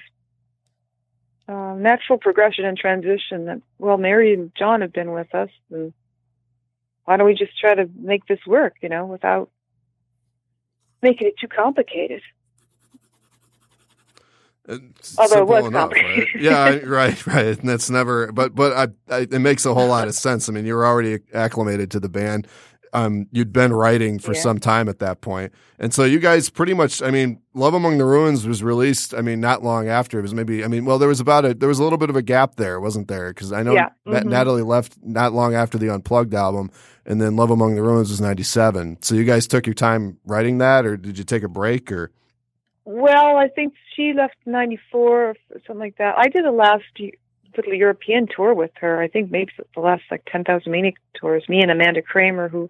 [1.47, 5.93] uh, natural progression and transition that well, Mary and John have been with us, and
[7.09, 8.75] why don't we just try to make this work?
[8.83, 9.49] You know, without
[11.01, 12.21] making it too complicated.
[14.67, 16.27] Uh, it's Although it was enough, complicated.
[16.35, 16.43] right?
[16.43, 17.59] Yeah, right, right.
[17.59, 20.47] And that's never, but but I, I, it makes a whole lot of sense.
[20.49, 22.47] I mean, you're already acclimated to the band.
[22.93, 24.39] Um, you'd been writing for Yeah.
[24.41, 27.01] some time at that point, and so you guys pretty much.
[27.03, 29.13] I mean, "Love Among the Ruins" was released.
[29.13, 30.19] I mean, not long after.
[30.19, 30.63] It was maybe.
[30.63, 32.55] I mean, well, there was about a there was a little bit of a gap
[32.55, 33.29] there, wasn't there?
[33.33, 33.89] Because I know Yeah.
[34.07, 34.25] Mhm.
[34.25, 36.71] Natalie left not long after the Unplugged album,
[37.05, 38.97] and then "Love Among the Ruins" was '97.
[39.01, 42.11] So you guys took your time writing that, or did you take a break, or
[42.85, 45.35] Well, I think she left '94 or
[45.67, 46.15] something like that.
[46.17, 47.11] I did a last y-
[47.57, 49.01] little European tour with her.
[49.01, 51.47] I think maybe the last like 10,000 Maniac tours.
[51.49, 52.69] Me and Amanda Kramer, who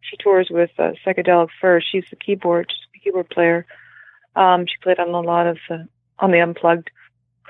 [0.00, 1.80] she tours with uh, Psychedelic Fur.
[1.80, 3.66] She's the keyboard, she's the keyboard player.
[4.36, 5.58] Um, she played on a lot of
[6.18, 6.90] on the Unplugged.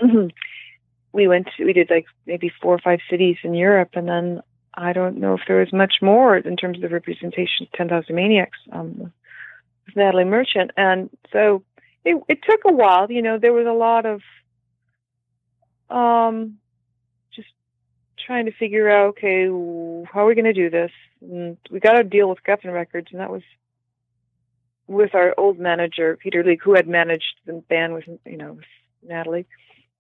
[1.13, 4.41] we went, to, we did like maybe four or five cities in Europe, and then
[4.75, 8.15] I don't know if there was much more in terms of the representation of 10,000
[8.15, 9.13] Maniacs um,
[9.87, 11.63] with Natalie Merchant, and so
[12.05, 13.11] it, it took a while.
[13.11, 14.23] You know, there was a lot of
[15.91, 16.59] um,
[18.25, 19.47] trying to figure out, okay,
[20.11, 20.91] how are we going to do this?
[21.21, 23.43] And we got to deal with Geffen Records, and that was
[24.87, 28.65] with our old manager Peter Leak, who had managed the band with you know with
[29.03, 29.47] Natalie.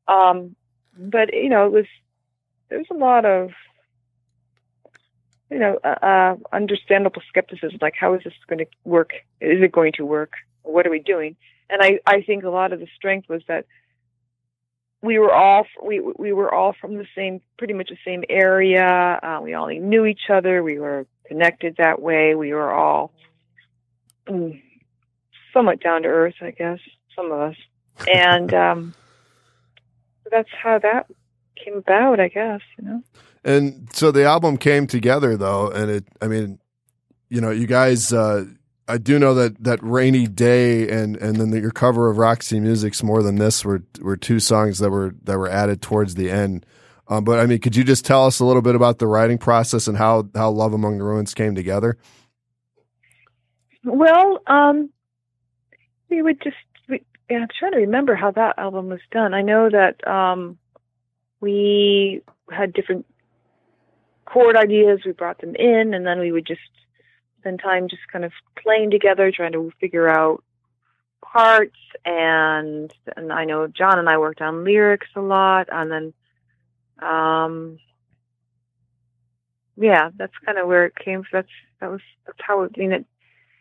[0.08, 0.56] Um,
[0.96, 1.86] but you know, it was
[2.68, 3.50] there was a lot of
[5.50, 9.12] you know uh, uh, understandable skepticism, like how is this going to work?
[9.40, 10.32] Is it going to work?
[10.62, 11.36] What are we doing?
[11.70, 13.66] and I, I think a lot of the strength was that
[15.02, 19.18] we were all we we were all from the same pretty much the same area.
[19.22, 20.62] Uh, we all knew each other.
[20.62, 22.34] We were connected that way.
[22.34, 23.12] We were all
[24.28, 24.60] mm,
[25.52, 26.78] somewhat down to earth, I guess,
[27.16, 27.56] some of us,
[28.12, 28.94] and um,
[30.30, 31.06] that's how that
[31.56, 32.60] came about, I guess.
[32.78, 33.02] You know.
[33.42, 36.58] And so the album came together though, and it, I mean,
[37.30, 38.44] you know, you guys, uh,
[38.90, 42.60] I do know that, that rainy day and, and then the, your cover of Roxy
[42.60, 46.30] Music's more than this were, were two songs that were, that were added towards the
[46.30, 46.66] end.
[47.08, 49.38] Um, but I mean, could you just tell us a little bit about the writing
[49.38, 51.98] process and how, how Love Among the Ruins came together?
[53.84, 54.90] Well, um,
[56.08, 56.56] we would just.
[56.88, 59.32] We, I'm trying to remember how that album was done.
[59.32, 60.58] I know that um,
[61.40, 63.06] we had different
[64.26, 65.00] chord ideas.
[65.06, 66.60] We brought them in, and then we would just
[67.40, 70.42] spend time just kind of playing together, trying to figure out
[71.22, 71.76] parts.
[72.04, 77.78] And and I know John and I worked on lyrics a lot, and then, um,
[79.76, 81.24] yeah, that's kind of where it came.
[81.32, 81.48] That's
[81.80, 83.06] that was that's how it, I mean it.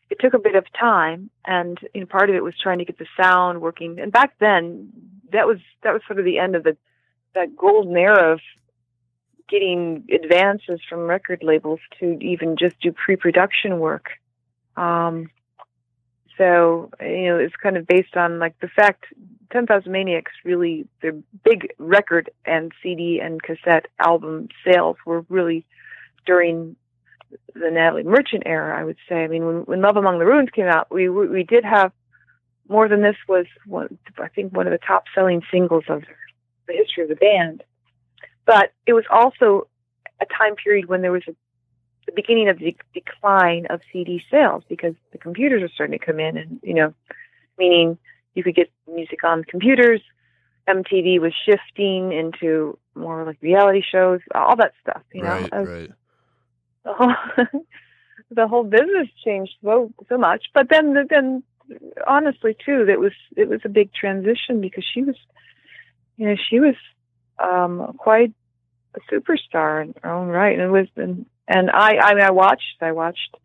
[0.10, 2.86] It took a bit of time, and you know, part of it was trying to
[2.86, 4.00] get the sound working.
[4.00, 4.92] And back then,
[5.32, 6.78] that was that was sort of the end of the
[7.36, 8.40] that golden era of
[9.50, 14.10] getting advances from record labels to even just do pre-production work.
[14.76, 15.30] Um,
[16.38, 19.06] so you know, it's kind of based on like the fact
[19.52, 25.66] Ten Thousand Maniacs really their big record and CD and cassette album sales were really
[26.26, 26.76] during
[27.54, 29.24] the Natalie Merchant era, I would say.
[29.24, 31.92] I mean, when, when Love Among the Ruins came out, we we we did have
[32.70, 36.04] more than this was one, I think one of the top selling singles of
[36.68, 37.64] the history of the band.
[38.50, 39.68] But it was also
[40.20, 41.36] a time period when there was a,
[42.08, 46.20] the beginning of the decline of CD sales because the computers were starting to come
[46.20, 46.92] in, and you know,
[47.60, 48.00] meaning
[48.34, 50.02] you could get music on computers.
[50.68, 55.04] MTV was shifting into more like reality shows, all that stuff.
[55.14, 55.92] You know, right, As- right.
[56.86, 57.66] the whole
[58.32, 60.46] the whole business changed so so much.
[60.56, 61.44] But then then
[62.08, 65.18] honestly too, that was it was a big transition because she was
[66.18, 66.74] you know she was
[67.38, 68.34] um quite
[69.00, 72.32] a superstar in her own right, and it was and and I I mean I
[72.32, 73.38] watched I watched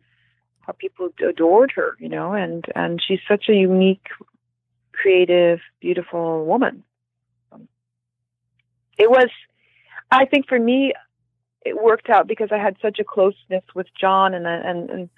[0.61, 4.07] how people adored her, you know, and and she's such a unique,
[4.93, 6.83] creative, beautiful woman.
[8.97, 9.29] It was,
[10.09, 10.93] I think, for me,
[11.65, 15.09] it worked out because I had such a closeness with John, and and and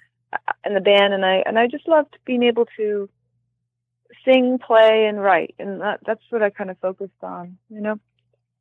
[0.66, 3.08] in the band, and I and I just loved being able to
[4.24, 7.98] sing, play, and write, and that, that's what I kind of focused on, you know,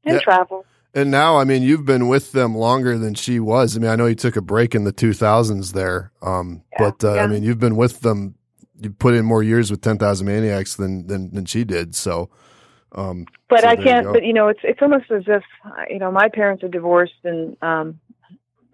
[0.05, 0.19] and Yeah.
[0.19, 0.65] travel.
[0.97, 3.77] And now, I mean, you've been with them longer than she was.
[3.77, 7.03] I mean, I know you took a break in the 2000s there, um, Yeah, but
[7.03, 8.33] uh, I mean, you've been with them.
[8.81, 11.93] You put in more years with 10,000 Maniacs than, than than she did.
[11.93, 12.31] So,
[12.93, 14.05] um, But So I can't.
[14.05, 14.13] go.
[14.13, 15.43] But you know, it's it's almost as if
[15.87, 17.99] you know my parents are divorced, and um,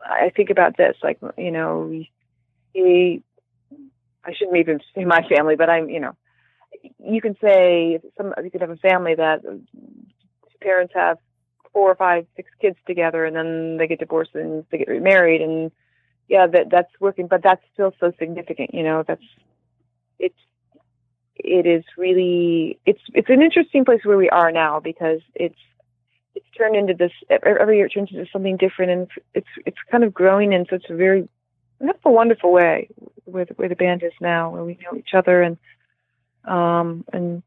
[0.06, 2.10] I think about this like you know, we,
[2.74, 3.22] we
[4.24, 6.16] I shouldn't even say my family, but I'm you know,
[7.00, 9.42] you can say some you could have a family that
[10.62, 11.18] parents have
[11.74, 15.42] four or five, six kids together, and then they get divorced and they get remarried,
[15.42, 15.72] and
[16.30, 18.74] yeah, that that's working, but that's still so significant.
[18.74, 19.24] You know, that's
[20.20, 20.40] it's
[21.36, 25.60] it is really it's it's an interesting place where we are now because it's
[26.36, 30.04] it's turned into this every year it turns into something different and it's it's kind
[30.04, 31.28] of growing in such a very
[31.80, 32.88] wonderful wonderful way
[33.26, 35.58] where the, where the band is now where we know each other and
[36.46, 37.44] um and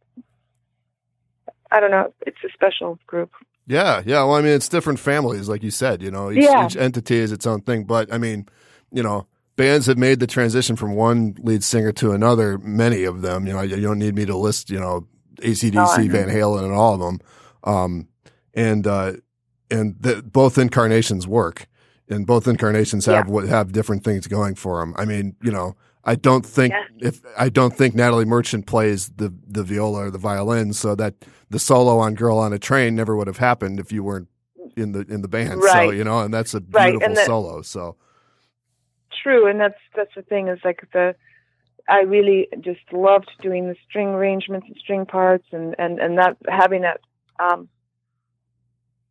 [1.70, 3.30] I don't know it's a special group
[3.66, 4.22] yeah, yeah.
[4.24, 6.02] Well, I mean, it's different families, like you said.
[6.02, 6.66] You know, each, Yeah.
[6.66, 7.84] each entity is its own thing.
[7.84, 8.46] But I mean,
[8.92, 9.26] you know,
[9.56, 12.58] bands have made the transition from one lead singer to another.
[12.58, 13.46] Many of them.
[13.46, 14.70] You know, you don't need me to list.
[14.70, 15.06] You know,
[15.42, 17.20] ACDC, Oh, Van Halen, and all of them.
[17.64, 18.08] Um,
[18.54, 19.14] and uh,
[19.70, 21.66] and the, both incarnations work,
[22.08, 23.32] and both incarnations have Yeah.
[23.32, 24.94] what have different things going for them.
[24.96, 25.76] I mean, you know,
[26.06, 27.08] I don't think Yeah.
[27.08, 31.14] if I don't think Natalie Merchant plays the the viola or the violin, so that
[31.50, 34.28] the solo on "Girl on a Train" never would have happened if you weren't
[34.76, 35.62] in the in the band.
[35.62, 37.62] So you know, and that's a beautiful and that- solo.
[37.62, 37.96] So
[39.22, 41.14] true and that's that's the thing is like the
[41.88, 46.36] I really just loved doing the string arrangements and string parts and and and that
[46.48, 47.00] having that
[47.40, 47.68] um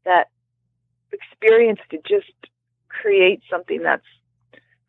[0.06, 0.28] that
[1.12, 2.32] experience to just
[2.90, 4.06] create something that's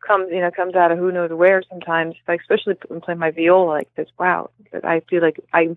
[0.05, 3.31] comes you know comes out of who knows where sometimes like especially when playing my
[3.31, 4.49] viola like this wow
[4.83, 5.75] I feel like I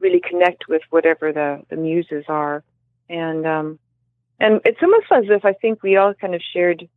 [0.00, 2.62] really connect with whatever the the muses are
[3.08, 3.78] and um
[4.38, 6.88] and it's almost as if I think we all kind of shared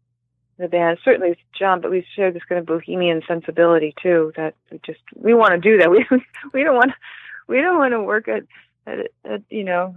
[0.60, 4.34] the band, certainly John, but we share this kind of bohemian sensibility too.
[4.36, 5.90] That we just we want to do that.
[5.92, 6.06] We
[6.54, 6.92] we don't want
[7.48, 8.44] we don't want to work at,
[8.86, 9.96] at, at you know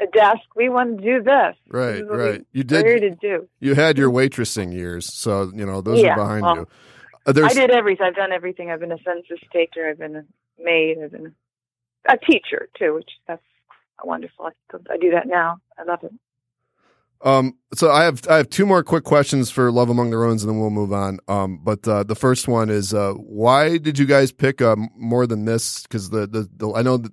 [0.00, 0.42] a, a desk.
[0.56, 1.54] We want to do this.
[1.66, 2.46] This right, is what right.
[2.52, 3.00] You did.
[3.00, 3.48] to do.
[3.60, 6.68] You had your waitressing years, so you know those Yeah, are behind well, you.
[7.26, 8.06] Uh, there's, I did everything.
[8.06, 8.70] I've done everything.
[8.70, 9.88] I've been a census taker.
[9.88, 10.24] I've been a
[10.58, 10.98] maid.
[11.02, 11.34] I've been
[12.08, 13.42] a teacher too, which that's
[14.02, 14.46] wonderful.
[14.46, 15.58] I, I do that now.
[15.78, 16.12] I love it.
[17.22, 20.42] Um, so I have I have two more quick questions for Love Among the Ruins,
[20.42, 21.18] and then we'll move on.
[21.28, 25.26] Um, but uh, the first one is uh, why did you guys pick uh, more
[25.26, 25.82] than this?
[25.82, 27.12] Because the, the the I know that,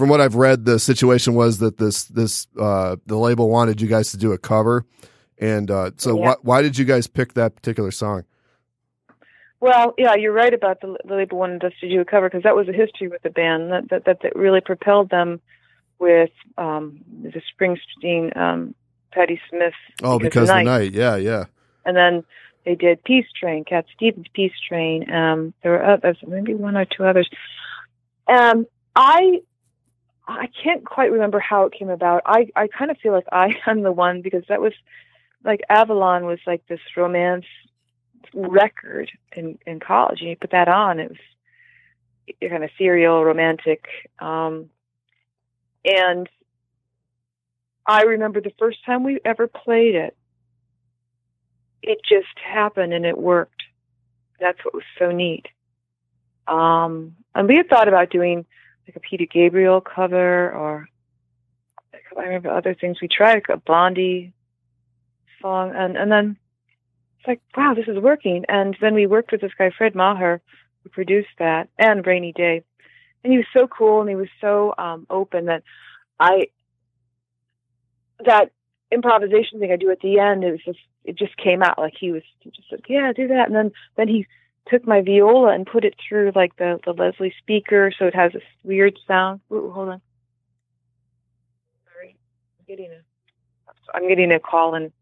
[0.00, 3.86] from what I've read, the situation was that this this uh, the label wanted you
[3.86, 4.86] guys to do a cover,
[5.38, 6.28] and uh, so Yeah.
[6.28, 8.24] why why did you guys pick that particular song?
[9.60, 12.44] Well, yeah, you're right about the, the label wanted us to do a cover because
[12.44, 15.38] that was a history with the band that that, that, that really propelled them
[15.98, 18.74] with um, the Springsteen, um,
[19.12, 19.74] Patti Smith.
[20.02, 21.44] Oh, because the night, yeah, yeah.
[21.84, 22.24] and then
[22.64, 25.12] they did Peace Train, Cat Stevens Peace Train.
[25.12, 27.28] Um, there were others, maybe one or two others.
[28.28, 29.40] Um, I
[30.30, 32.22] I can't quite remember how it came about.
[32.26, 34.72] I I kind of feel like I am the one because that was
[35.44, 37.46] like Avalon was like this romance
[38.34, 41.00] record in in college, and you put that on.
[41.00, 43.84] It was kind of serial, romantic,
[44.18, 44.70] um,
[45.84, 46.28] and
[47.86, 50.16] I remember the first time we ever played it
[51.82, 53.62] it just happened and it worked.
[54.38, 55.46] That's what was so neat.
[56.46, 58.44] Um, and we had thought about doing
[58.90, 60.88] like a Peter Gabriel cover or
[62.16, 62.98] I remember other things.
[63.00, 64.32] We tried like a Blondie
[65.40, 66.36] song and, and then
[67.18, 68.44] it's like, wow, this is working.
[68.48, 70.40] And then we worked with this guy, Fred Maher,
[70.82, 72.64] who produced that and Rainy Day.
[73.22, 75.62] And he was so cool and he was so um, open that
[76.18, 76.48] I,
[78.24, 78.50] that
[78.90, 81.94] improvisation thing I do at the end, it was just it just came out like
[81.98, 84.26] he was just like yeah do that and then then he
[84.70, 88.32] took my viola and put it through like the the Leslie speaker so it has
[88.32, 89.40] this weird sound.
[89.52, 90.00] Ooh, hold on.
[91.92, 92.16] Sorry,
[92.58, 93.00] I'm getting a
[93.92, 94.92] I'm getting a call and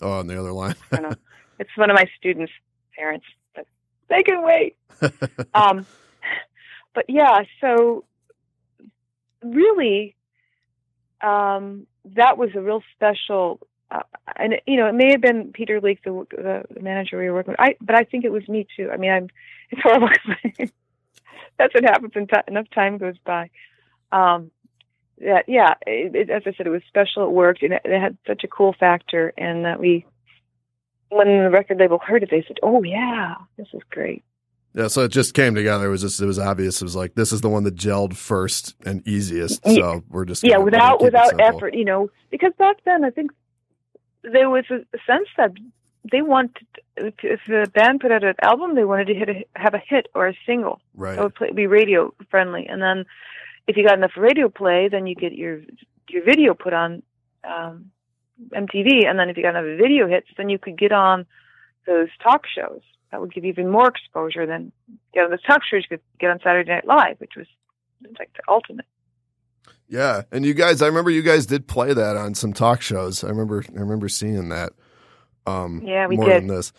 [0.00, 0.76] Oh, on the other line.
[0.92, 1.16] I don't know.
[1.58, 2.52] it's one of my students'
[2.96, 3.66] parents, but
[4.08, 4.76] they can wait.
[5.54, 5.86] um,
[6.94, 8.04] but yeah, so
[9.42, 10.14] really,
[11.20, 13.60] um, that was a real special.
[13.90, 14.02] Uh,
[14.36, 17.34] and you know, it may have been Peter Leak, the, the the manager we were
[17.34, 17.60] working with.
[17.60, 18.90] I, but I think it was me too.
[18.92, 19.28] I mean, I'm.
[19.70, 20.08] It's horrible.
[21.58, 22.12] That's what happens
[22.48, 23.50] enough time goes by.
[24.12, 24.50] Um,
[25.20, 27.24] that yeah, it, it, as I said, it was special.
[27.24, 30.06] It worked, and it, it had such a cool factor, and that we
[31.10, 34.24] when the record label heard it, they said, "Oh yeah, this is great."
[34.74, 35.86] Yeah, so it just came together.
[35.86, 36.80] It was just it was obvious.
[36.80, 39.66] It was like this is the one that gelled first and easiest.
[39.66, 43.04] So we're just yeah, gonna- we're gonna without without effort, you know, because back then
[43.04, 43.32] I think
[44.32, 45.52] there was a, sense that
[46.10, 46.66] they wanted
[46.96, 50.06] if, the band put out an album, they wanted to hit a, have a hit
[50.14, 51.16] or a single Right.
[51.16, 53.04] that would play, be radio friendly, and then
[53.66, 55.60] if you got enough radio play, then you get your
[56.08, 57.02] your video put on
[57.44, 57.90] um,
[58.50, 61.26] MTV, and then if you got enough video hits, then you could get on
[61.86, 62.80] those talk shows.
[63.10, 64.72] That would give you even more exposure than
[65.12, 65.82] get on those talk shows.
[65.82, 67.46] You could get on Saturday Night Live, which was
[68.18, 68.86] like the ultimate.
[69.88, 73.24] Yeah, and you guys, I remember you guys did play that on some talk shows.
[73.24, 74.72] I remember, I remember seeing that.
[75.46, 76.42] Um, Yeah, we more did.
[76.42, 76.72] than this.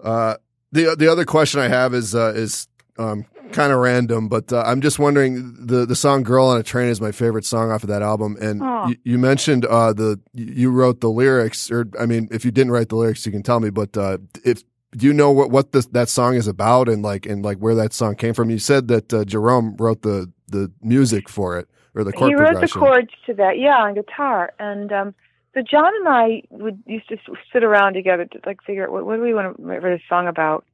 [0.00, 0.36] Uh,
[0.72, 2.68] the the other question I have is uh, is
[2.98, 6.62] um, kind of random, but uh, I'm just wondering the the song "Girl on a
[6.62, 8.60] Train" is my favorite song off of that album, and
[8.90, 12.72] you, you mentioned uh, the you wrote the lyrics, or I mean, if you didn't
[12.72, 13.70] write the lyrics, you can tell me.
[13.70, 14.62] But uh, if
[14.94, 17.74] do you know what what this, that song is about, and like and like where
[17.76, 18.50] that song came from?
[18.50, 22.34] You said that uh, Jerome wrote the the music for it or the chord he
[22.34, 24.52] wrote the chords to that, yeah, on guitar.
[24.58, 25.14] And um,
[25.54, 27.16] so John and I would used to
[27.52, 29.98] sit around together to like figure out what, what do we want to write a
[30.08, 30.66] song about.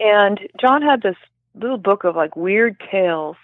[0.00, 1.16] And John had this
[1.54, 3.36] little book of like weird tales.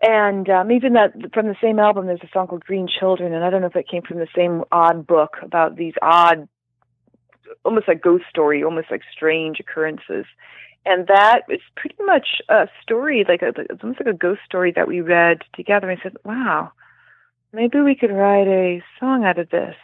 [0.00, 3.44] And um, even that from the same album, there's a song called Green Children, and
[3.44, 6.48] I don't know if it came from the same odd book about these odd,
[7.64, 10.24] almost like ghost story, almost like strange occurrences
[10.84, 14.72] and that is pretty much a story, like a, it's almost like a ghost story
[14.74, 15.88] that we read together.
[15.88, 16.72] And I said, "Wow,
[17.52, 19.76] maybe we could write a song out of this."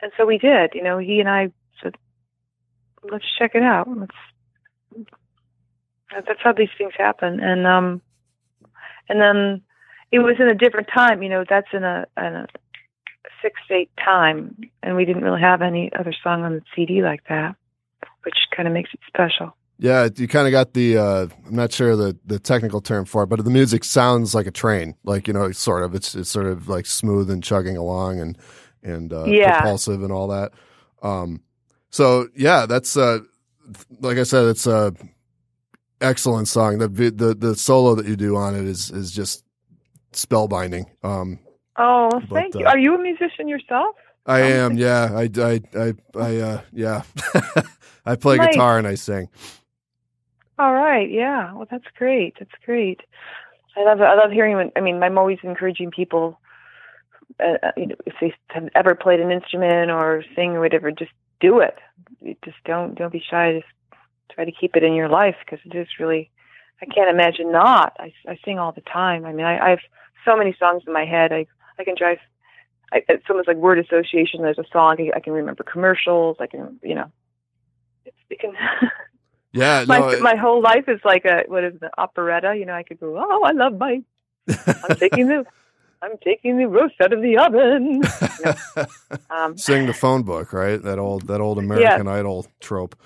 [0.00, 0.72] And so we did.
[0.74, 1.94] You know, he and I said,
[3.08, 3.88] "Let's check it out.
[3.88, 5.06] Let's."
[6.14, 8.02] That's how these things happen, and um,
[9.08, 9.62] and then
[10.10, 11.22] it was in a different time.
[11.22, 12.46] You know, that's in a, in a
[13.40, 17.22] six eight time, and we didn't really have any other song on the CD like
[17.28, 17.56] that,
[18.24, 19.56] which kind of makes it special.
[19.82, 20.96] Yeah, you kind of got the.
[20.96, 24.46] Uh, I'm not sure the the technical term for it, but the music sounds like
[24.46, 24.94] a train.
[25.02, 25.92] Like you know, sort of.
[25.96, 28.38] It's it's sort of like smooth and chugging along and
[28.84, 29.60] and uh, Yeah.
[29.60, 30.52] propulsive and all that.
[31.02, 31.40] Um,
[31.90, 33.18] so yeah, that's uh,
[33.98, 34.94] like I said, it's a
[36.00, 36.78] excellent song.
[36.78, 39.44] The the the solo that you do on it is is just
[40.12, 40.84] spellbinding.
[41.02, 41.40] Um,
[41.76, 42.66] Oh, But, thank you.
[42.66, 43.96] uh, Are you a musician yourself?
[44.26, 45.10] I am, yeah.
[45.12, 47.02] I I I I uh, yeah.
[48.06, 48.50] I play Nice.
[48.50, 49.28] guitar and I sing.
[50.62, 51.10] All right.
[51.10, 51.52] Yeah.
[51.54, 52.36] Well, that's great.
[52.38, 53.00] That's great.
[53.76, 54.00] I love.
[54.00, 54.54] I love hearing.
[54.54, 56.38] When, I mean, I'm always encouraging people.
[57.40, 60.92] Uh, uh, you know, if they have ever played an instrument or sing or whatever,
[60.92, 61.10] just
[61.40, 61.78] do it.
[62.44, 63.54] Just don't don't be shy.
[63.54, 63.98] Just
[64.32, 66.30] try to keep it in your life because it is really.
[66.80, 67.96] I can't imagine not.
[67.98, 69.24] I, I sing all the time.
[69.24, 69.80] I mean, I, I have
[70.24, 71.32] so many songs in my head.
[71.32, 71.44] I
[71.80, 72.18] I can drive.
[72.92, 74.42] I, it's almost like word association.
[74.42, 76.36] There's a song I, I can remember commercials.
[76.38, 77.10] I can you know.
[78.04, 78.52] It's, it can.
[79.52, 82.54] Yeah, my no, it- my whole life is like a what is the operetta?
[82.56, 84.02] You know, I could go, oh, I love my,
[84.48, 85.44] I'm taking the,
[86.00, 88.02] I'm taking the roast out of the oven.
[89.30, 90.82] Um, sing the phone book, right?
[90.82, 92.96] That old that old American Idol trope.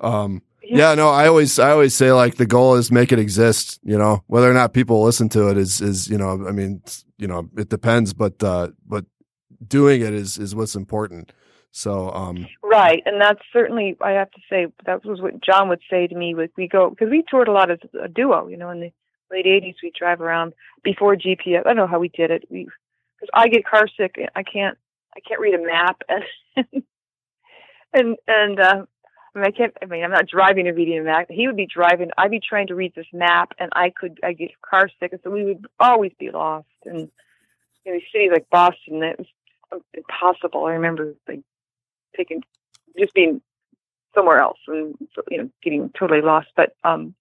[0.00, 0.90] Um, Yeah.
[0.90, 3.78] yeah, no, I always I always say like the goal is make it exist.
[3.84, 6.82] You know, whether or not people listen to it is is you know, I mean,
[7.18, 9.04] you know, it depends, but uh, but
[9.66, 11.32] doing it is is what's important.
[11.72, 15.82] So, um, right, and that's certainly I have to say that was what John would
[15.90, 16.34] say to me.
[16.34, 18.48] With we go because we toured a lot as a duo.
[18.48, 18.92] You know, in the
[19.30, 21.60] late '80s, we drive around before GPS.
[21.60, 22.44] I don't know how we did it.
[22.50, 22.68] We
[23.18, 24.16] because I get car sick.
[24.34, 24.78] I can't
[25.16, 26.82] I can't read a map and
[27.92, 28.82] and and uh,
[29.34, 29.74] I mean I can't.
[29.82, 31.26] I mean I'm not driving and reading a map.
[31.30, 32.10] He would be driving.
[32.16, 35.20] I'd be trying to read this map, and I could I get car sick, and
[35.22, 36.68] so we would always be lost.
[36.84, 37.10] And
[37.84, 40.64] you know, cities like Boston, it was impossible.
[40.66, 41.40] I remember like
[42.16, 42.42] taking
[42.98, 43.40] just being
[44.14, 44.94] somewhere else and
[45.30, 46.48] you know getting totally lost.
[46.56, 47.14] But um,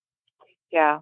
[0.71, 0.99] yeah,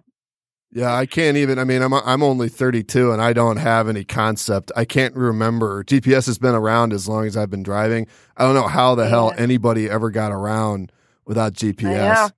[0.74, 1.60] yeah, I can't even.
[1.60, 4.72] I mean, I'm I'm only 32 and I don't have any concept.
[4.74, 5.84] I can't remember.
[5.84, 8.08] GPS has been around as long as I've been driving.
[8.36, 10.90] I don't know how the hell anybody ever got around
[11.26, 12.32] without GPS.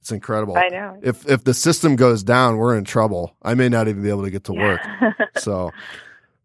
[0.00, 0.58] It's incredible.
[0.58, 0.98] I know.
[1.02, 3.34] if if the system goes down, we're in trouble.
[3.42, 4.80] I may not even be able to get to work.
[5.38, 5.72] So,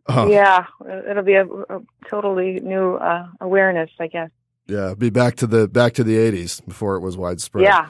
[0.09, 0.65] uh, yeah,
[1.09, 4.29] it'll be a, a totally new uh, awareness, I guess.
[4.67, 7.63] yeah, be back to the back to the '80s before it was widespread.
[7.63, 7.89] Yeah,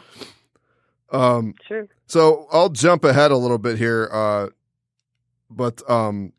[1.11, 1.53] Um.
[1.67, 1.87] true.
[2.07, 4.09] So I'll jump ahead a little bit here.
[4.11, 4.47] Uh,
[5.49, 6.33] but um,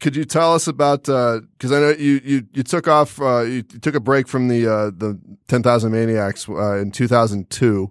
[0.00, 1.04] could you tell us about?
[1.04, 3.20] Because I know you you you took off.
[3.20, 5.18] Uh, you, you took a break from the uh, the
[5.48, 7.90] Ten Thousand Maniacs uh, in 2002,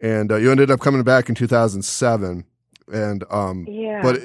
[0.00, 2.44] and uh, you ended up coming back in 2007.
[2.92, 4.00] And um, Yeah.
[4.02, 4.20] but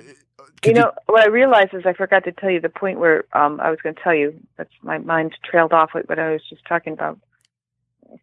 [0.66, 3.60] you know what I realized is I forgot to tell you the point where um,
[3.60, 4.40] I was going to tell you.
[4.58, 7.20] That's my mind trailed off with what I was just talking about.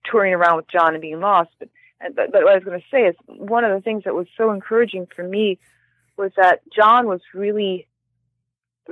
[0.05, 1.51] touring around with John and being lost.
[1.59, 1.69] But,
[2.15, 4.27] but, but what I was going to say is one of the things that was
[4.37, 5.59] so encouraging for me
[6.17, 7.87] was that John was really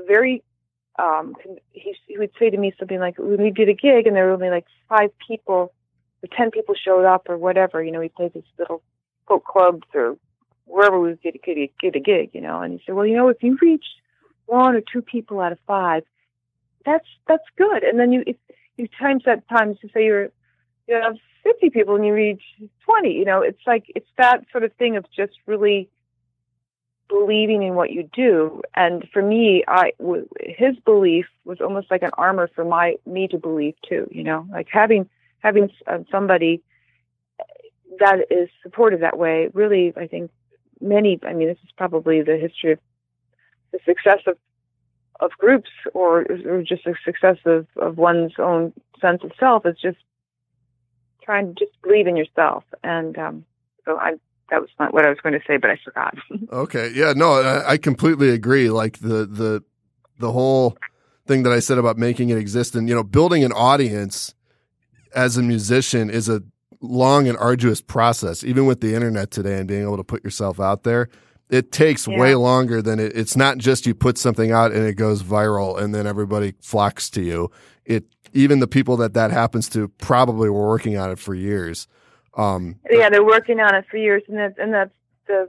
[0.06, 0.42] very.
[0.98, 1.34] Um,
[1.72, 4.26] he, he would say to me something like, "When we did a gig and there
[4.26, 5.72] were only like five people,
[6.22, 7.82] or ten people showed up, or whatever.
[7.82, 8.82] You know, we played these little
[9.28, 10.16] folk clubs or
[10.66, 13.42] wherever we get get, a gig, you know." And he said, "Well, you know, if
[13.42, 13.84] you reach
[14.46, 16.04] one or two people out of five,
[16.84, 17.82] that's that's good.
[17.82, 18.36] And then you if
[18.76, 20.30] you times that times to say you're
[20.86, 22.42] you have 50 people and you reach
[22.84, 25.88] 20 you know it's like it's that sort of thing of just really
[27.08, 32.02] believing in what you do and for me i w- his belief was almost like
[32.02, 35.08] an armor for my me to believe too you know like having
[35.38, 36.60] having uh, somebody
[38.00, 40.30] that is supported that way really i think
[40.80, 42.78] many i mean this is probably the history of
[43.72, 44.36] the success of
[45.20, 49.76] of groups or, or just the success of, of one's own sense of self is
[49.80, 49.98] just
[51.22, 52.64] trying to just believe in yourself.
[52.84, 53.44] And um,
[53.84, 54.14] so I
[54.50, 56.14] that was not what I was going to say, but I forgot.
[56.52, 58.70] okay, yeah, no, I, I, completely agree.
[58.70, 59.64] Like the the
[60.20, 60.78] the whole
[61.26, 64.34] thing that I said about making it exist and you know building an audience
[65.14, 66.42] as a musician is a
[66.88, 68.44] long and arduous process.
[68.44, 71.08] Even with the internet today and being able to put yourself out there,
[71.48, 72.18] it takes yeah.
[72.18, 75.80] way longer than it, it's not just you put something out and it goes viral
[75.80, 77.50] and then everybody flocks to you.
[77.84, 81.86] It even the people that that happens to probably were working on it for years.
[82.36, 84.92] Um, yeah, they're working on it for years, and that, and that's
[85.26, 85.48] the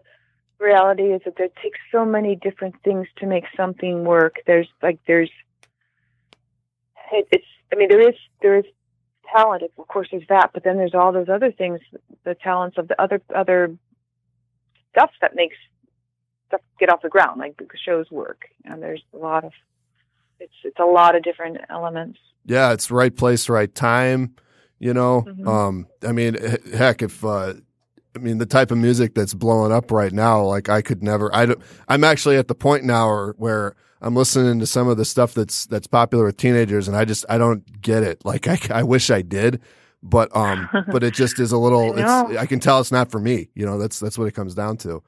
[0.60, 4.36] reality is that there takes so many different things to make something work.
[4.46, 5.32] There's like there's
[7.12, 8.66] it, it's I mean there is there is
[9.32, 11.80] talent, of course there's that, but then there's all those other things,
[12.24, 13.76] the talents of the other other
[14.92, 15.56] stuff that makes
[16.48, 18.46] stuff get off the ground, like the shows work.
[18.66, 19.52] And there's a lot of
[20.40, 22.20] it's it's a lot of different elements.
[22.46, 24.36] Yeah, it's right place, right time.
[24.80, 25.48] You know, mm-hmm.
[25.48, 26.38] um, I mean,
[26.74, 27.54] heck, if uh,
[28.16, 31.34] I mean the type of music that's blowing up right now, like I could never.
[31.36, 35.06] I don't, I'm actually at the point now where I'm listening to some of the
[35.06, 38.24] stuff that's that's popular with teenagers, and I just I don't get it.
[38.26, 39.62] Like I, I wish I did,
[40.04, 41.94] but um, but it just is a little.
[41.98, 43.50] I it's I can tell it's not for me.
[43.56, 45.04] You know, that's that's what it comes down to.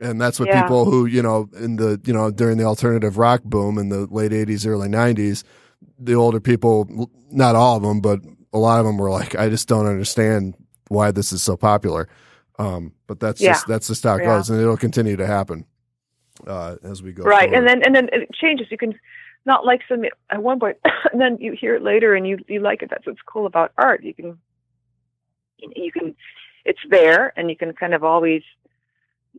[0.00, 0.62] And that's what yeah.
[0.62, 4.06] people who, you know, in the, you know, during the alternative rock boom in the
[4.06, 5.42] late 80s, early 90s,
[5.98, 8.20] the older people, not all of them, but
[8.52, 10.54] a lot of them were like, I just don't understand
[10.88, 12.08] why this is so popular.
[12.58, 13.52] Um, but that's yeah.
[13.52, 14.36] just, that's just how it yeah.
[14.36, 15.64] goes and it'll continue to happen,
[16.46, 17.24] uh, as we go.
[17.24, 17.50] Right.
[17.50, 17.58] Forward.
[17.58, 18.68] And then, and then it changes.
[18.70, 18.98] You can
[19.44, 20.78] not like something at one point,
[21.12, 22.90] and then you hear it later and you, you like it.
[22.90, 24.02] That's what's cool about art.
[24.02, 24.38] You can,
[25.58, 26.14] you can,
[26.64, 28.42] it's there and you can kind of always,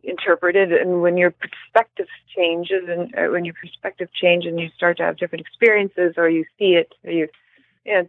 [0.04, 4.96] interpreted and when your perspective changes and uh, when your perspective changes and you start
[4.96, 7.28] to have different experiences or you see it or you,
[7.84, 8.08] you know,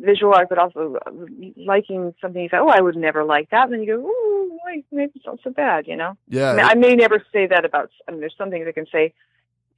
[0.00, 1.10] visual art but also uh,
[1.56, 4.58] liking something you say oh i would never like that and then you go oh
[4.90, 7.64] maybe it's not so bad you know yeah I, mean, I may never say that
[7.64, 9.12] about i mean there's some things i can say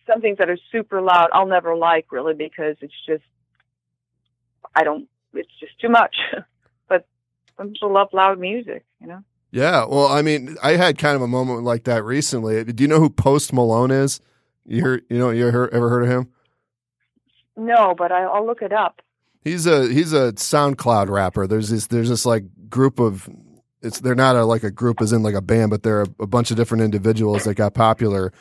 [0.07, 3.25] some things that are super loud i'll never like really because it's just
[4.75, 6.17] i don't it's just too much
[6.89, 7.07] but
[7.57, 9.23] some people love loud music you know
[9.55, 12.65] yeah, well, I mean, I had kind of a moment like that recently.
[12.65, 14.21] Do you know who Post Malone is?
[14.67, 16.33] You heard, you know, you ever heard of him?
[17.57, 19.01] No, but I, will look it up.
[19.45, 21.47] He's a he's a SoundCloud rapper.
[21.47, 23.29] There's this there's this like group of
[23.83, 26.09] it's they're not a, like a group as in like a band, but they're a,
[26.21, 28.33] a bunch of different individuals that got popular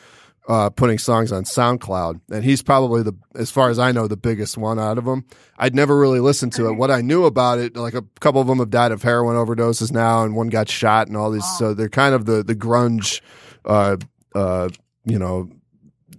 [0.48, 4.16] uh, putting songs on SoundCloud, and he's probably the, as far as I know, the
[4.16, 5.24] biggest one out of them.
[5.58, 6.72] I'd never really listened to it.
[6.72, 9.90] What I knew about it, like a couple of them have died of heroin overdoses
[9.90, 11.44] now, and one got shot, and all these.
[11.44, 11.56] Oh.
[11.58, 13.20] So they're kind of the the grunge,
[13.64, 13.96] uh,
[14.34, 14.68] uh,
[15.04, 15.50] you know,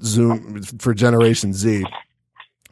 [0.03, 1.85] Zoom for Generation Z.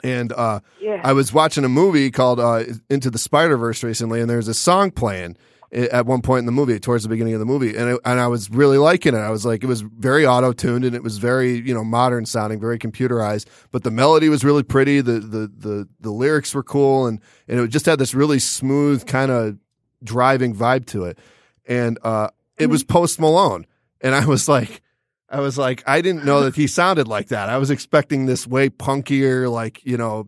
[0.03, 1.01] And uh, yeah.
[1.03, 4.53] I was watching a movie called uh, Into the Spider Verse recently, and there's a
[4.53, 5.37] song playing
[5.73, 8.19] at one point in the movie, towards the beginning of the movie, and it, and
[8.19, 9.19] I was really liking it.
[9.19, 12.25] I was like, it was very auto tuned and it was very you know modern
[12.25, 15.01] sounding, very computerized, but the melody was really pretty.
[15.01, 19.07] The the the the lyrics were cool, and and it just had this really smooth
[19.07, 19.57] kind of
[20.03, 21.17] driving vibe to it.
[21.65, 22.93] And uh, it was mm-hmm.
[22.93, 23.65] Post Malone,
[24.01, 24.81] and I was like.
[25.33, 27.49] I was like, I didn't know that he sounded like that.
[27.49, 30.27] I was expecting this way punkier, like, you know,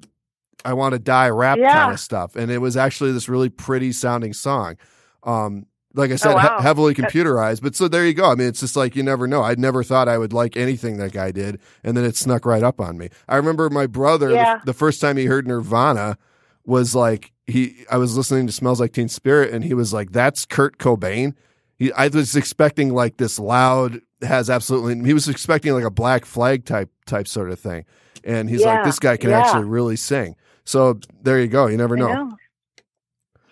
[0.66, 1.74] I want to die rap yeah.
[1.74, 2.36] kind of stuff.
[2.36, 4.78] And it was actually this really pretty sounding song.
[5.22, 6.58] Um, like I said, oh, wow.
[6.58, 7.62] he- heavily computerized.
[7.62, 8.32] But so there you go.
[8.32, 9.44] I mean, it's just like you never know.
[9.44, 12.64] I never thought I would like anything that guy did, and then it snuck right
[12.64, 13.10] up on me.
[13.30, 14.58] I remember my brother yeah.
[14.58, 16.18] the, the, first time he heard Nirvana
[16.66, 17.86] was like he.
[17.90, 21.34] I was listening to Smells Like Teen Spirit, and he was like, "That's Kurt Cobain."
[21.78, 25.04] He, I was expecting like this loud, has absolutely.
[25.06, 27.86] He was expecting like a Black Flag type type sort of thing,
[28.24, 28.76] and he's yeah.
[28.76, 29.40] like, "This guy can yeah.
[29.40, 31.68] actually really sing." So there you go.
[31.68, 32.08] You never know.
[32.08, 32.38] know.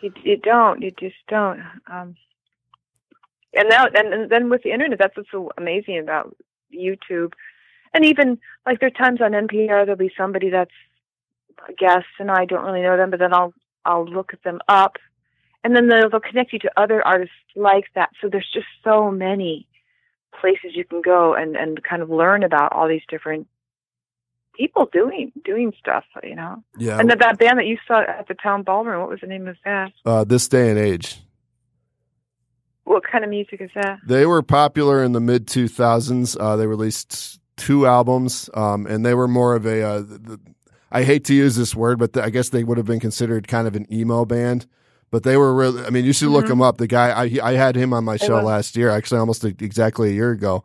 [0.02, 0.82] You, you don't.
[0.82, 1.62] You just don't.
[1.88, 2.16] Um,
[3.54, 6.36] and now, and, and then with the internet, that's what's so amazing about
[6.74, 7.34] YouTube.
[7.94, 10.72] And even like there are times on NPR there'll be somebody that's
[11.70, 13.54] a guest, and I don't really know them, but then I'll
[13.86, 14.98] I'll look at them up,
[15.64, 18.10] and then they'll, they'll connect you to other artists like that.
[18.22, 19.68] So there's just so many
[20.40, 23.48] places you can go and and kind of learn about all these different
[24.56, 26.64] people doing doing stuff, you know.
[26.78, 27.00] Yeah.
[27.00, 29.48] And that that band that you saw at the town ballroom, what was the name
[29.48, 29.92] of that?
[30.06, 31.20] Uh, this day and age.
[32.86, 34.00] What kind of music is that?
[34.06, 36.38] They were popular in the mid 2000s.
[36.40, 39.82] Uh, they released two albums, um, and they were more of a.
[39.82, 40.40] Uh, the,
[40.92, 43.48] I hate to use this word, but the, I guess they would have been considered
[43.48, 44.68] kind of an emo band.
[45.14, 45.86] But they were really.
[45.86, 46.52] I mean, you should look Mhm.
[46.54, 46.78] him up.
[46.78, 50.10] The guy I he- I had him on my show last year, actually, almost exactly
[50.10, 50.64] a year ago.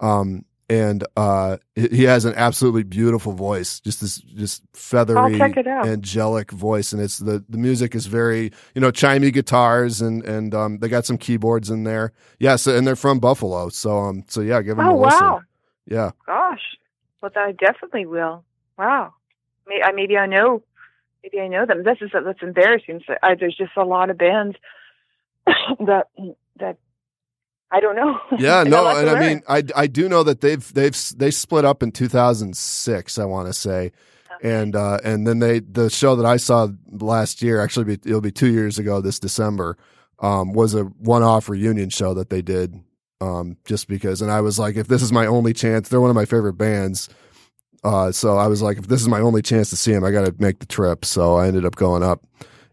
[0.00, 5.66] Um, and uh, he has an absolutely beautiful voice, just this just feathery, check it
[5.66, 5.88] out.
[5.88, 10.54] angelic voice, and it's the the music is very you know chimey guitars and and
[10.54, 12.12] um, they got some keyboards in there.
[12.38, 15.26] Yes, and they're from Buffalo, so um so yeah, give them Oh a listen.
[15.26, 15.40] wow,
[15.86, 16.62] Yeah, gosh.
[17.20, 18.44] Well, I definitely will.
[18.78, 19.14] Wow.
[19.84, 20.62] I- Maybe I know.
[21.32, 21.84] Maybe I know them.
[21.84, 23.02] This is that's embarrassing.
[23.06, 24.56] So I, there's just a lot of bands
[25.46, 26.06] that
[26.58, 26.78] that
[27.70, 28.18] I don't know.
[28.38, 31.82] yeah, no, and I mean I I do know that they've they've they split up
[31.82, 33.92] in 2006, I want to say.
[34.40, 38.20] And uh, and then they the show that I saw last year actually be, it'll
[38.20, 39.76] be two years ago this December
[40.20, 42.80] um, was a one off reunion show that they did
[43.20, 46.10] um, just because and I was like if this is my only chance they're one
[46.10, 47.08] of my favorite bands
[47.84, 50.10] uh, so I was like if this is my only chance to see him, I
[50.10, 52.24] got to make the trip so I ended up going up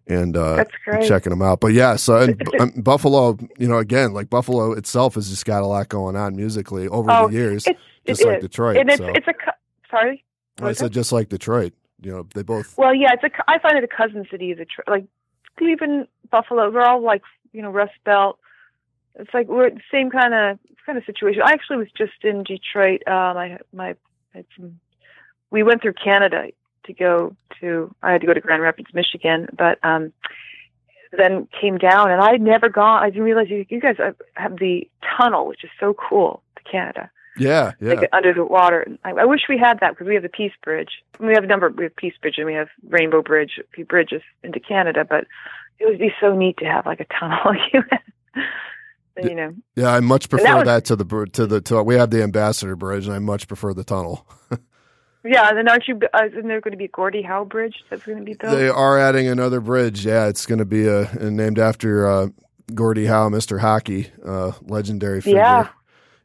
[0.08, 0.64] and uh,
[1.04, 5.16] checking them out but yeah so and, um, Buffalo you know again like Buffalo itself
[5.16, 8.38] has just got a lot going on musically over Oh, the years It's just like
[8.38, 8.44] is.
[8.44, 9.52] Detroit and it's so it's a co-
[9.90, 10.24] sorry.
[10.62, 13.32] I said just like Detroit you know they both Well, yeah, it's a.
[13.50, 14.88] I find it a cousin city of Detroit.
[14.88, 15.06] Like
[15.58, 18.38] Cleveland, Buffalo, we're all like you know Rust Belt.
[19.16, 21.42] It's like we're the same kind of kind of situation.
[21.44, 23.02] I actually was just in Detroit.
[23.08, 23.96] Um, I my
[24.34, 24.80] I had some.
[25.52, 26.48] We went through Canada
[26.86, 27.94] to go to.
[28.02, 30.14] I had to go to Grand Rapids, Michigan, but um,
[31.18, 33.04] then came down, and I'd never gone.
[33.04, 33.96] I didn't realize you, you guys
[34.34, 38.88] have the tunnel, which is so cool to Canada yeah yeah like under the water.
[39.04, 40.90] I, I wish we had that because we have the Peace Bridge.
[41.20, 41.70] We have a number.
[41.70, 45.06] We have Peace Bridge and we have Rainbow Bridge, a few bridges into Canada.
[45.08, 45.26] But
[45.80, 47.84] it would be so neat to have like a tunnel, you.
[49.36, 52.24] Know, Yeah, I much prefer that that, to the to the to we have the
[52.24, 54.26] Ambassador Bridge, and I much prefer the tunnel.
[55.26, 55.50] yeah.
[55.50, 56.00] And then aren't you?
[56.14, 58.56] Uh, isn't there going to be Gordie Howe Bridge that's going to be built?
[58.56, 60.06] They are adding another bridge.
[60.06, 62.28] Yeah, it's going to be a, named after uh,
[62.74, 65.68] Gordie Howe, Mister Hockey, uh, legendary figure Yeah.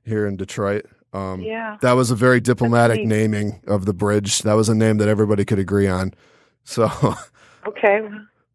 [0.04, 0.86] here in Detroit.
[1.12, 1.76] Um, yeah.
[1.80, 4.42] That was a very diplomatic naming of the bridge.
[4.42, 6.14] That was a name that everybody could agree on.
[6.62, 6.88] So,
[7.66, 8.00] Okay.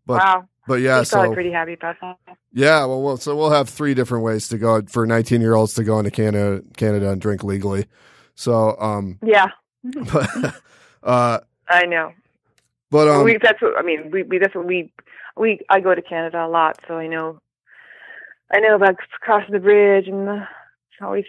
[0.05, 0.47] But- wow.
[0.67, 2.17] but yeah, so pretty happy about that.
[2.53, 5.73] yeah, well, well, so we'll have three different ways to go for 19 year olds
[5.73, 7.87] to go into Canada, Canada and drink legally.
[8.35, 9.47] So, um, Yeah.
[10.11, 10.55] but,
[11.03, 12.13] uh, I know.
[12.89, 14.11] but um, we that's what I mean.
[14.11, 14.91] We we that's what we
[15.37, 17.39] we I go to Canada a lot, so I know
[18.51, 20.47] I know about crossing the bridge and the,
[20.91, 21.25] it's always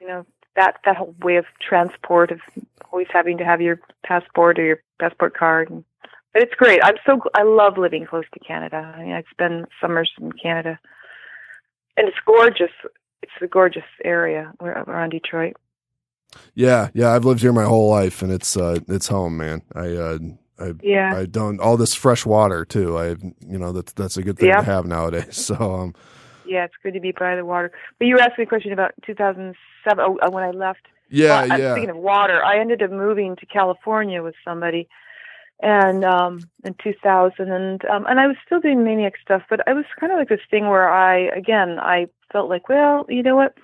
[0.00, 0.24] you know
[0.54, 2.40] that that whole way of transport of
[2.90, 5.70] always having to have your passport or your passport card.
[5.70, 5.84] And,
[6.32, 6.80] but it's great.
[6.82, 8.94] I'm so I love living close to Canada.
[8.96, 10.78] I mean, I spend summers in Canada,
[11.96, 12.72] and it's gorgeous.
[13.22, 15.56] It's a gorgeous area around Detroit.
[16.54, 19.62] Yeah, yeah, I've lived here my whole life, and it's uh, it's home, man.
[19.74, 20.18] I uh,
[20.58, 21.14] I Yeah.
[21.14, 22.98] I don't all this fresh water too.
[22.98, 23.08] I
[23.40, 24.56] you know that's that's a good thing Yeah.
[24.60, 25.36] to have nowadays.
[25.46, 25.94] So um,
[26.46, 27.72] Yeah, it's good to be by the water.
[27.98, 30.86] But you were asking a question about 2007 oh, uh, when I left.
[31.10, 34.88] yeah, Well, yeah, Speaking of water, I ended up moving to California with somebody,
[35.60, 39.72] and um, in 2000, and um, and I was still doing maniac stuff, but I
[39.72, 43.36] was kind of like this thing where I, again, I felt like, well, you know
[43.36, 43.54] what?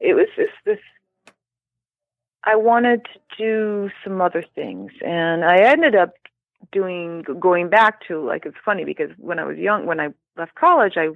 [0.00, 0.78] It was just this.
[2.46, 6.14] I wanted to do some other things, and I ended up
[6.72, 10.54] doing going back to like it's funny because when I was young, when I left
[10.54, 11.08] college, I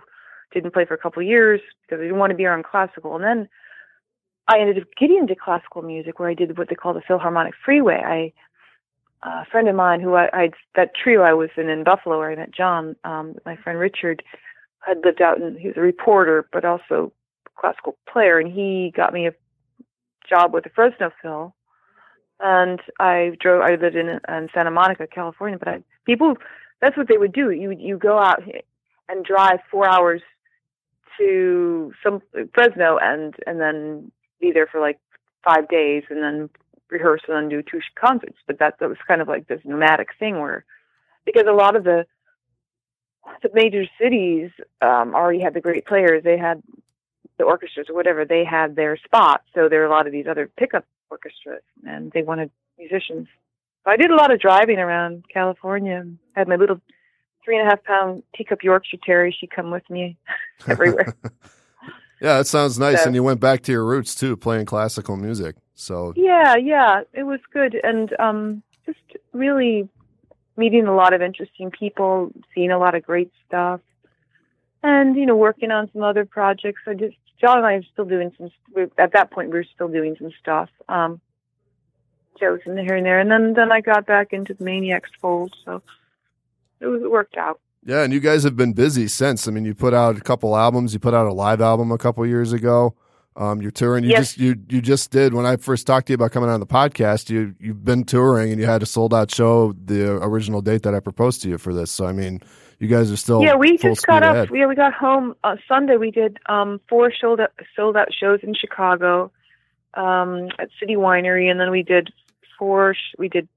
[0.52, 3.14] didn't play for a couple of years because I didn't want to be around classical,
[3.14, 3.48] and then
[4.48, 7.54] I ended up getting into classical music where I did what they call the Philharmonic
[7.64, 8.02] Freeway.
[8.04, 8.32] I
[9.22, 12.30] a friend of mine who I, I that trio I was in in Buffalo where
[12.30, 14.22] I met John, um, my friend Richard,
[14.80, 17.12] had lived out and he was a reporter but also
[17.56, 19.32] classical player, and he got me a
[20.28, 21.54] job with the Fresno Phil.
[22.40, 23.62] And I drove.
[23.62, 25.58] I lived in, in Santa Monica, California.
[25.58, 26.36] But I, people,
[26.80, 27.50] that's what they would do.
[27.50, 28.42] You you go out
[29.08, 30.22] and drive four hours
[31.18, 32.22] to some
[32.54, 35.00] Fresno and and then be there for like
[35.44, 36.48] five days and then
[36.90, 38.38] rehearse and then do two concerts.
[38.46, 40.64] But that that was kind of like this nomadic thing where
[41.24, 42.06] because a lot of the
[43.42, 44.50] the major cities
[44.80, 46.22] um, already had the great players.
[46.24, 46.62] They had
[47.38, 48.24] the orchestras or whatever.
[48.24, 49.44] They had their spots.
[49.54, 53.28] So there are a lot of these other pickup orchestras, and they wanted musicians.
[53.84, 56.04] So I did a lot of driving around California.
[56.36, 56.80] I Had my little
[57.44, 59.32] three and a half pound teacup Yorkshire Terrier.
[59.32, 60.16] She come with me
[60.68, 61.14] everywhere.
[62.20, 63.00] yeah, that sounds nice.
[63.02, 65.56] So- and you went back to your roots too, playing classical music.
[65.74, 68.98] So Yeah, yeah, it was good, and um, just
[69.32, 69.88] really
[70.56, 73.80] meeting a lot of interesting people, seeing a lot of great stuff,
[74.82, 76.82] and you know, working on some other projects.
[76.86, 78.50] I just John and I are still doing some.
[78.98, 81.20] At that point, we were still doing some stuff, um,
[82.40, 85.54] shows in here and there, and then then I got back into the Maniacs fold,
[85.64, 85.82] so
[86.80, 87.60] it was it worked out.
[87.84, 89.46] yeah, and you guys have been busy since.
[89.48, 90.92] I mean, you put out a couple albums.
[90.92, 92.94] You put out a live album a couple years ago.
[93.36, 94.02] Um, you're touring.
[94.02, 94.20] You Yes.
[94.34, 96.66] just you you just did when I first talked to you about coming on the
[96.66, 97.30] podcast.
[97.30, 100.92] You you've been touring and you had a sold out show the original date that
[100.94, 101.92] I proposed to you for this.
[101.92, 102.40] So I mean,
[102.78, 104.34] you guys are still yeah, we just got up.
[104.34, 104.50] ahead.
[104.52, 105.96] Yeah, we got home uh, Sunday.
[105.96, 109.32] We did um, four sold out, sold out shows in Chicago
[109.94, 112.12] um, at City Winery, and then we did
[112.58, 112.94] four.
[112.94, 113.48] Sh- we did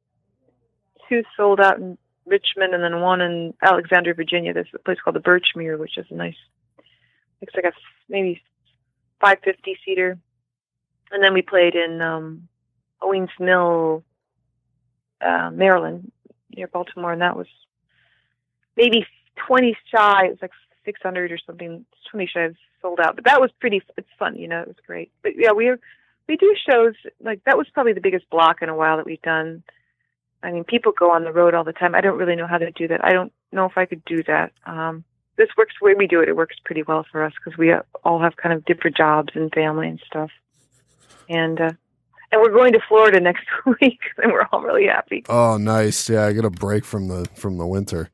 [1.08, 4.54] two sold out in Richmond, and then one in Alexandria, Virginia.
[4.54, 6.36] There's a place called the Birchmere, which is a nice.
[7.42, 7.74] Looks like a
[8.10, 8.42] maybe
[9.20, 10.18] 550 seater,
[11.12, 12.48] and then we played in um,
[13.04, 14.04] Owings Mill,
[15.22, 16.12] uh, Maryland,
[16.56, 17.48] near Baltimore, and that was
[18.78, 19.06] maybe
[19.48, 20.26] 20 shy.
[20.26, 20.52] It was like
[20.86, 21.86] 600 or something.
[22.12, 22.50] 20 shy
[22.82, 23.82] sold out, but that was pretty.
[23.98, 24.62] It's fun, you know.
[24.62, 25.12] It was great.
[25.22, 25.72] But yeah, we
[26.28, 29.22] we do shows like that was probably the biggest block in a while that we've
[29.22, 29.64] done.
[30.44, 31.94] I mean, people go on the road all the time.
[31.94, 33.04] I don't really know how to do that.
[33.06, 34.52] I don't know if I could do that.
[34.66, 35.04] Um,
[35.38, 36.30] this works the way we do it.
[36.30, 39.52] It works pretty well for us because we all have kind of different jobs and
[39.54, 40.32] family and stuff.
[41.30, 41.72] And uh,
[42.32, 43.46] and we're going to Florida next
[43.82, 45.24] week, and we're all really happy.
[45.30, 46.10] Oh, nice.
[46.10, 48.10] Yeah, I get a break from the from the winter.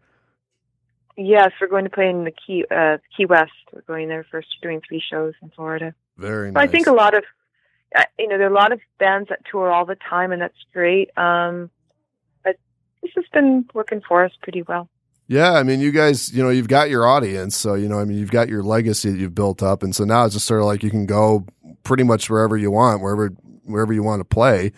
[1.17, 3.51] Yes, we're going to play in the Key uh, Key West.
[3.73, 5.95] We're going there first, doing three shows in Florida.
[6.17, 6.69] Very So nice.
[6.69, 7.23] I think a lot of,
[7.95, 10.39] uh, you know, there are a lot of bands that tour all the time, and
[10.39, 11.09] that's great.
[11.17, 11.71] Um,
[12.43, 12.57] but
[13.01, 14.89] this has been working for us pretty well.
[15.27, 18.05] Yeah, I mean, you guys, you know, you've got your audience, so you know, I
[18.05, 20.61] mean, you've got your legacy that you've built up, and so now it's just sort
[20.61, 21.45] of like you can go
[21.83, 23.29] pretty much wherever you want, wherever
[23.63, 24.71] wherever you want to play,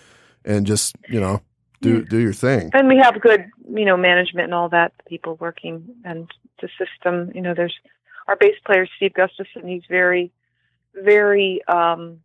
[0.46, 1.42] and just you know
[1.82, 2.72] do do your thing.
[2.74, 6.30] And we have good, you know, management and all that, people working, and
[6.62, 7.32] the system.
[7.34, 7.76] You know, there's
[8.28, 9.68] our bass player Steve Gustafson.
[9.68, 10.32] He's very,
[10.94, 12.20] very um,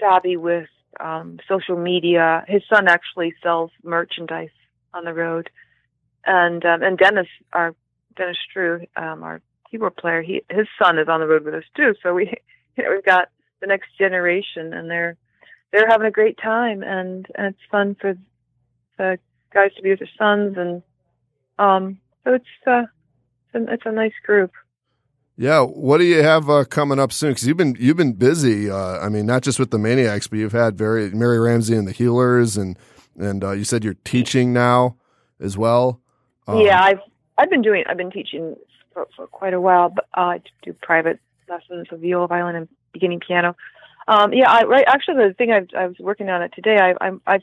[0.00, 0.68] savvy with
[1.00, 2.44] um, social media.
[2.48, 4.50] His son actually sells merchandise
[4.94, 5.50] on the road,
[6.24, 7.74] and um, and Dennis, our
[8.16, 9.40] Dennis Drew, um, our
[9.70, 11.94] keyboard player, he his son is on the road with us too.
[12.02, 12.32] So we,
[12.76, 13.28] you know, we've got
[13.60, 15.16] the next generation, and they're
[15.72, 18.16] they're having a great time, and and it's fun for
[18.98, 19.18] the
[19.52, 20.82] guys to be with their sons, and
[21.58, 22.84] um, so it's uh,
[23.52, 24.52] it's a, it's a nice group.
[25.38, 27.30] Yeah, what do you have uh, coming up soon?
[27.30, 28.70] Because you've been you've been busy.
[28.70, 31.86] Uh, I mean, not just with the Maniacs, but you've had very Mary Ramsey and
[31.86, 32.78] the Healers, and
[33.18, 34.96] and uh, you said you're teaching now
[35.40, 36.00] as well.
[36.46, 37.00] Um, yeah, I've
[37.36, 38.56] I've been doing I've been teaching
[38.94, 42.68] for, for quite a while, but uh, I do private lessons of viola, violin, and
[42.92, 43.56] beginning piano.
[44.08, 46.78] Um, yeah, I right actually the thing I've, I was working on it today.
[46.78, 47.42] I, I'm I've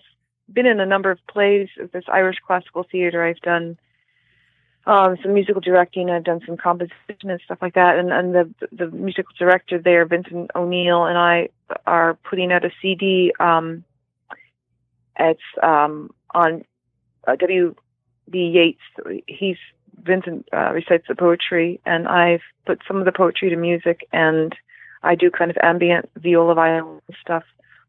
[0.54, 3.24] been in a number of plays of this Irish classical theater.
[3.24, 3.78] I've done
[4.86, 6.10] um, some musical directing.
[6.10, 7.98] I've done some composition and stuff like that.
[7.98, 11.50] And and the the musical director there, Vincent O'Neill, and I
[11.88, 13.34] are putting out a CD.
[13.40, 13.84] Um,
[15.20, 16.64] it's um, on
[17.28, 17.76] uh, W.
[18.30, 18.40] B.
[18.40, 19.24] Yeats.
[19.28, 19.58] He's
[20.02, 24.56] Vincent uh, recites the poetry, and I've put some of the poetry to music, and
[25.04, 27.44] I do kind of ambient viola violin stuff.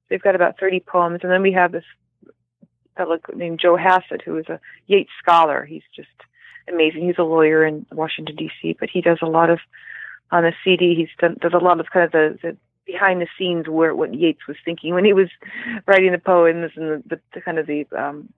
[0.08, 1.84] They've got about 30 poems, and then we have this
[2.96, 5.64] fellow named Joe Hassett, who is a Yeats scholar.
[5.64, 6.08] He's just
[6.68, 7.06] amazing.
[7.06, 9.60] He's a lawyer in Washington D.C., but he does a lot of
[10.30, 10.94] on the CD.
[10.94, 14.14] He's done does a lot of kind of the, the behind the scenes where what
[14.14, 15.28] Yeats was thinking when he was
[15.86, 18.28] writing the poems and the, the, the kind of the um,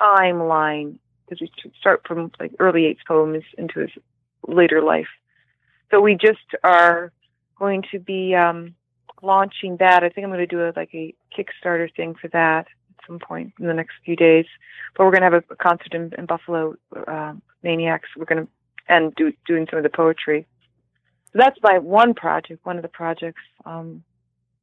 [0.00, 0.96] timeline
[1.28, 3.90] because we start from like early Yeats poems into his
[4.46, 5.08] later life.
[5.90, 7.12] So we just are
[7.58, 8.74] going to be um,
[9.22, 10.02] launching that.
[10.02, 12.66] I think I'm going to do a, like a Kickstarter thing for that at
[13.10, 14.46] some point in the next few days.
[14.96, 18.08] But we're going to have a, concert in, in Buffalo, uh, Maniacs.
[18.16, 18.48] We're going to
[18.88, 20.46] and do doing some of the poetry.
[21.32, 23.42] So that's my one project, one of the projects.
[23.64, 24.02] Um,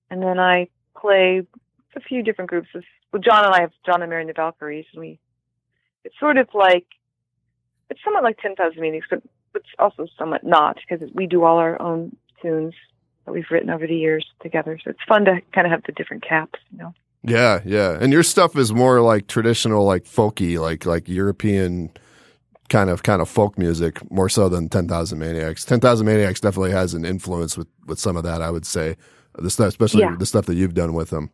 [0.10, 0.68] and then I
[1.00, 1.44] play
[1.96, 2.68] a few different groups.
[3.14, 5.20] Well, John and I have John and Mary and the Valkyries, and we
[6.04, 6.86] it's sort of like
[7.90, 9.22] it's somewhat like 10,000 Maniacs, but
[9.56, 12.74] it's also somewhat not because we do all our own tunes
[13.26, 14.78] that we've written over the years together.
[14.84, 16.94] So it's fun to kind of have the different caps, you know.
[17.28, 17.98] Yeah, yeah.
[18.00, 21.92] And your stuff is more like traditional, like folky, like like European
[22.70, 25.66] kind of kind of folk music more so than Ten Thousand Maniacs.
[25.66, 28.42] Ten Thousand Maniacs definitely has an influence with with some of that.
[28.42, 28.96] I would say
[29.38, 30.16] the stuff, especially Yeah.
[30.18, 31.30] the stuff that you've done with them.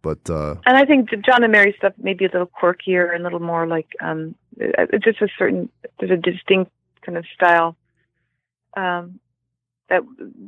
[0.00, 3.20] But uh, And I think the John and Mary stuff maybe a little quirkier and
[3.22, 5.68] a little more like um, it's just a certain
[5.98, 6.70] there's a distinct
[7.04, 7.76] kind of style
[8.76, 9.18] um,
[9.88, 10.02] that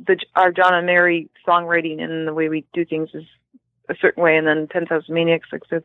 [0.07, 3.23] the our John and Mary songwriting and the way we do things is
[3.89, 5.83] a certain way, and then Ten Thousand Maniacs like the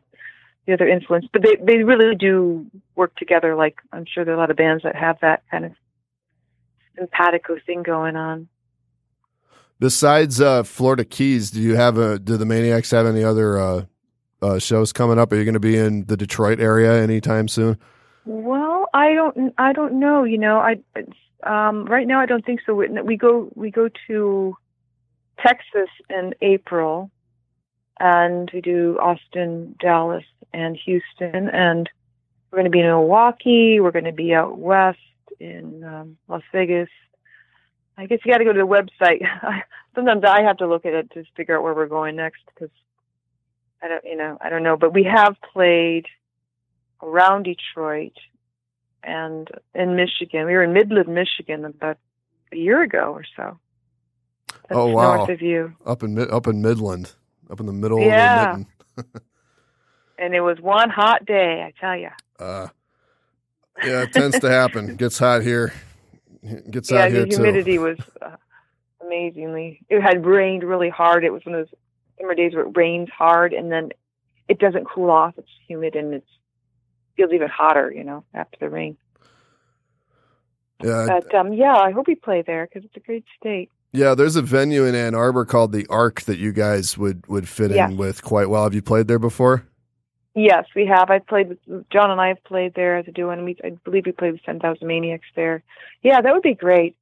[0.67, 1.25] the other influence.
[1.31, 3.55] But they they really do work together.
[3.55, 5.71] Like I'm sure there are a lot of bands that have that kind of
[6.97, 8.47] simpatico thing going on.
[9.81, 12.17] besides uh, Florida Keys, do you have a?
[12.19, 13.85] Do the Maniacs have any other uh,
[14.41, 15.33] uh, shows coming up?
[15.33, 17.77] Are you going to be in the Detroit area anytime soon?
[18.23, 19.53] Well, I don't.
[19.57, 20.23] I don't know.
[20.23, 20.77] You know, I
[21.43, 22.73] um, right now I don't think so.
[22.73, 24.55] We, we go we go to
[25.39, 27.11] Texas in April,
[27.99, 30.23] and we do Austin, Dallas,
[30.53, 31.89] and Houston, and
[32.51, 33.79] we're going to be in Milwaukee.
[33.79, 34.99] We're going to be out west
[35.39, 36.89] in um, Las Vegas.
[37.97, 39.21] I guess you got to go to the website.
[39.95, 42.71] Sometimes I have to look at it to figure out where we're going next because
[43.81, 44.77] I don't, you know, I don't know.
[44.77, 46.07] But we have played
[47.01, 48.13] around Detroit
[49.03, 50.45] and in Michigan.
[50.45, 51.97] We were in Midland, Michigan about
[52.51, 53.59] a year ago or so.
[54.47, 55.17] That's Oh, wow.
[55.17, 55.73] North of you.
[55.85, 57.13] Up in up in Midland,
[57.51, 58.43] up in the middle Yeah.
[58.43, 58.67] of the mitten.
[60.17, 62.09] And it was one hot day, I tell you.
[62.39, 62.67] Uh,
[63.83, 64.95] yeah, it tends to happen.
[64.97, 65.73] Gets hot here.
[66.69, 67.37] Gets yeah, hot here the too.
[67.37, 68.35] humidity was uh,
[69.03, 69.81] amazingly.
[69.89, 71.23] It had rained really hard.
[71.23, 71.79] It was one of those
[72.19, 73.89] summer days where it rains hard and then
[74.47, 75.35] it doesn't cool off.
[75.37, 76.25] It's humid and it
[77.17, 78.97] feels even hotter, you know, after the rain.
[80.83, 83.71] Yeah, But um, yeah, I hope we play there because it's a great state.
[83.91, 84.15] Yeah.
[84.15, 87.71] There's a venue in Ann Arbor called the Ark that you guys would would fit
[87.71, 87.91] Yes.
[87.91, 88.63] in with quite well.
[88.63, 89.65] Have you played there before?
[90.33, 91.09] Yes, we have.
[91.09, 93.71] I played with John and I have played there as a duo, and we I
[93.83, 95.61] believe we played with Ten Thousand Maniacs there.
[96.03, 96.95] Yeah, that would be great.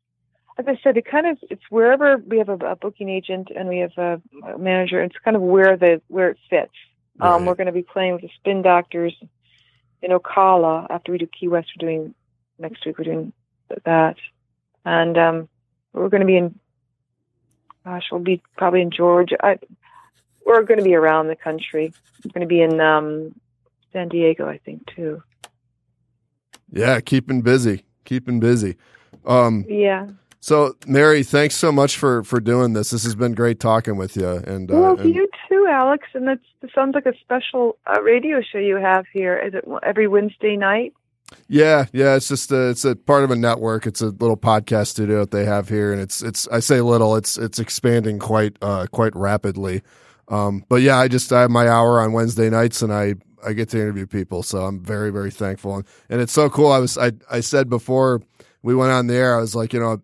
[0.58, 3.70] As I said, it kind of it's wherever we have a, a booking agent and
[3.70, 4.20] we have a,
[4.52, 5.02] a manager.
[5.04, 6.74] It's kind of where the where it fits.
[7.22, 9.14] Um, we're going to be playing with the Spin Doctors
[10.02, 11.70] in Ocala after we do Key West.
[11.80, 12.16] We're doing
[12.58, 12.98] next week.
[12.98, 13.32] We're doing
[13.86, 14.16] that,
[14.86, 15.50] and um,
[15.94, 16.58] we're going to be in.
[17.90, 19.36] Gosh, we'll be probably in Georgia.
[19.44, 19.58] I,
[20.46, 21.92] we're going to be around the country.
[22.24, 23.34] We're going to be in um,
[23.92, 25.24] San Diego, I think, too.
[26.72, 28.76] Yeah, keeping busy, keeping busy.
[29.26, 30.06] Um, Yeah.
[30.40, 32.92] so Mary, thanks so much for for doing this.
[32.92, 34.30] This has been great talking with you.
[34.30, 36.08] And, uh, well, and- you too, Alex.
[36.14, 39.36] And that's, it sounds like a special uh, radio show you have here.
[39.36, 40.94] Is it every Wednesday night?
[41.48, 43.88] Yeah, yeah, it's just a, it's a part of a network.
[43.88, 47.16] It's a little podcast studio that they have here, and it's it's I say little,
[47.16, 49.82] it's it's expanding quite uh quite rapidly.
[50.28, 53.16] Um, but yeah, I just I have my hour on Wednesday nights, and I
[53.46, 56.72] I get to interview people, so I'm very very thankful, and, and it's so cool.
[56.72, 58.22] I was I I said before
[58.62, 60.02] we went on the air, I was like, you know,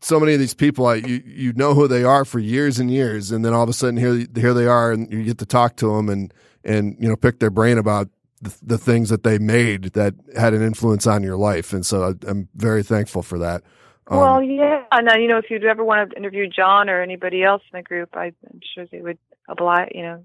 [0.00, 2.90] so many of these people, I, you you know who they are for years and
[2.90, 5.46] years, and then all of a sudden here here they are, and you get to
[5.46, 6.32] talk to them and
[6.64, 8.08] and you know pick their brain about
[8.40, 12.04] the, the things that they made that had an influence on your life, and so
[12.04, 13.62] I, I'm very thankful for that.
[14.06, 14.84] Um, well, yeah.
[14.90, 17.78] And uh, you know, if you'd ever want to interview John or anybody else in
[17.78, 19.18] the group, I, I'm sure they would
[19.48, 19.90] oblige.
[19.94, 20.22] You know,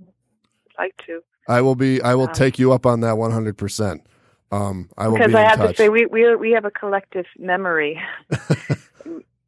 [0.78, 1.22] like to.
[1.47, 2.01] I will be.
[2.01, 3.57] I will um, take you up on that 100.
[3.57, 4.05] percent
[4.51, 5.72] Um, I will because be I have touch.
[5.72, 8.01] to say we we we have a collective memory.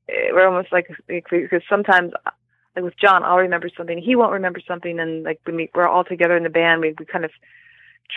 [0.07, 2.11] We're almost like because sometimes,
[2.76, 5.88] like with John, I'll remember something, he won't remember something, and like when we, we're
[5.88, 7.32] all together in the band, we we kind of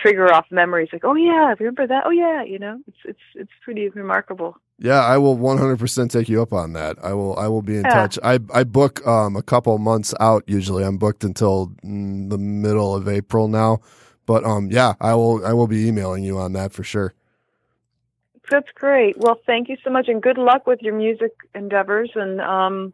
[0.01, 2.03] trigger off memories like, oh yeah, remember that?
[2.05, 4.57] Oh yeah, you know, it's it's it's pretty remarkable.
[4.81, 6.97] Yeah, I will 100% take you up on that.
[7.03, 7.89] I will I will be in Yeah.
[7.89, 8.17] touch.
[8.23, 10.83] I I book um a couple months out usually.
[10.83, 13.79] I'm booked until mm, the middle of April now.
[14.25, 17.13] But um yeah, I will I will be emailing you on that for sure.
[18.49, 19.15] That's great.
[19.17, 22.11] Well, thank you so much, and good luck with your music endeavors.
[22.15, 22.93] And um,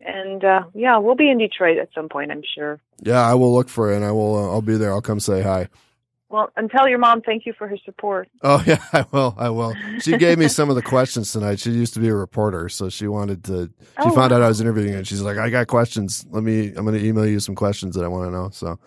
[0.00, 2.80] and uh, yeah, we'll be in Detroit at some point, I'm sure.
[3.02, 4.92] Yeah, I will look for it and I will uh, I'll be there.
[4.92, 5.68] I'll come say hi.
[6.30, 8.28] Well, and tell your mom thank you for her support.
[8.42, 9.34] Oh yeah, I will.
[9.36, 9.74] I will.
[10.00, 11.58] She gave me some of the questions tonight.
[11.58, 13.66] She used to be a reporter, so she wanted to.
[13.80, 14.36] She Oh, found wow.
[14.38, 16.24] out I was interviewing, and she's like, "I got questions.
[16.30, 16.68] Let me.
[16.68, 18.78] I'm going to email you some questions that I want to know." So,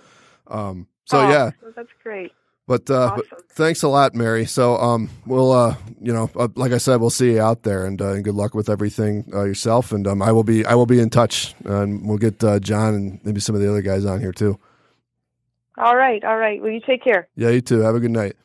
[0.48, 1.52] um, so Oh, yeah.
[1.76, 2.32] that's great.
[2.66, 4.46] But uh, but thanks a lot, Mary.
[4.46, 7.86] So um, we'll uh, you know, uh, like I said, we'll see you out there,
[7.86, 9.92] and, uh, and good luck with everything uh, yourself.
[9.92, 12.94] And um, I will be I will be in touch, and we'll get uh, John
[12.94, 14.58] and maybe some of the other guys on here too.
[15.78, 16.62] All right, all right.
[16.62, 17.28] Well, you take care.
[17.36, 17.80] Yeah, you too.
[17.80, 18.36] Have a good night.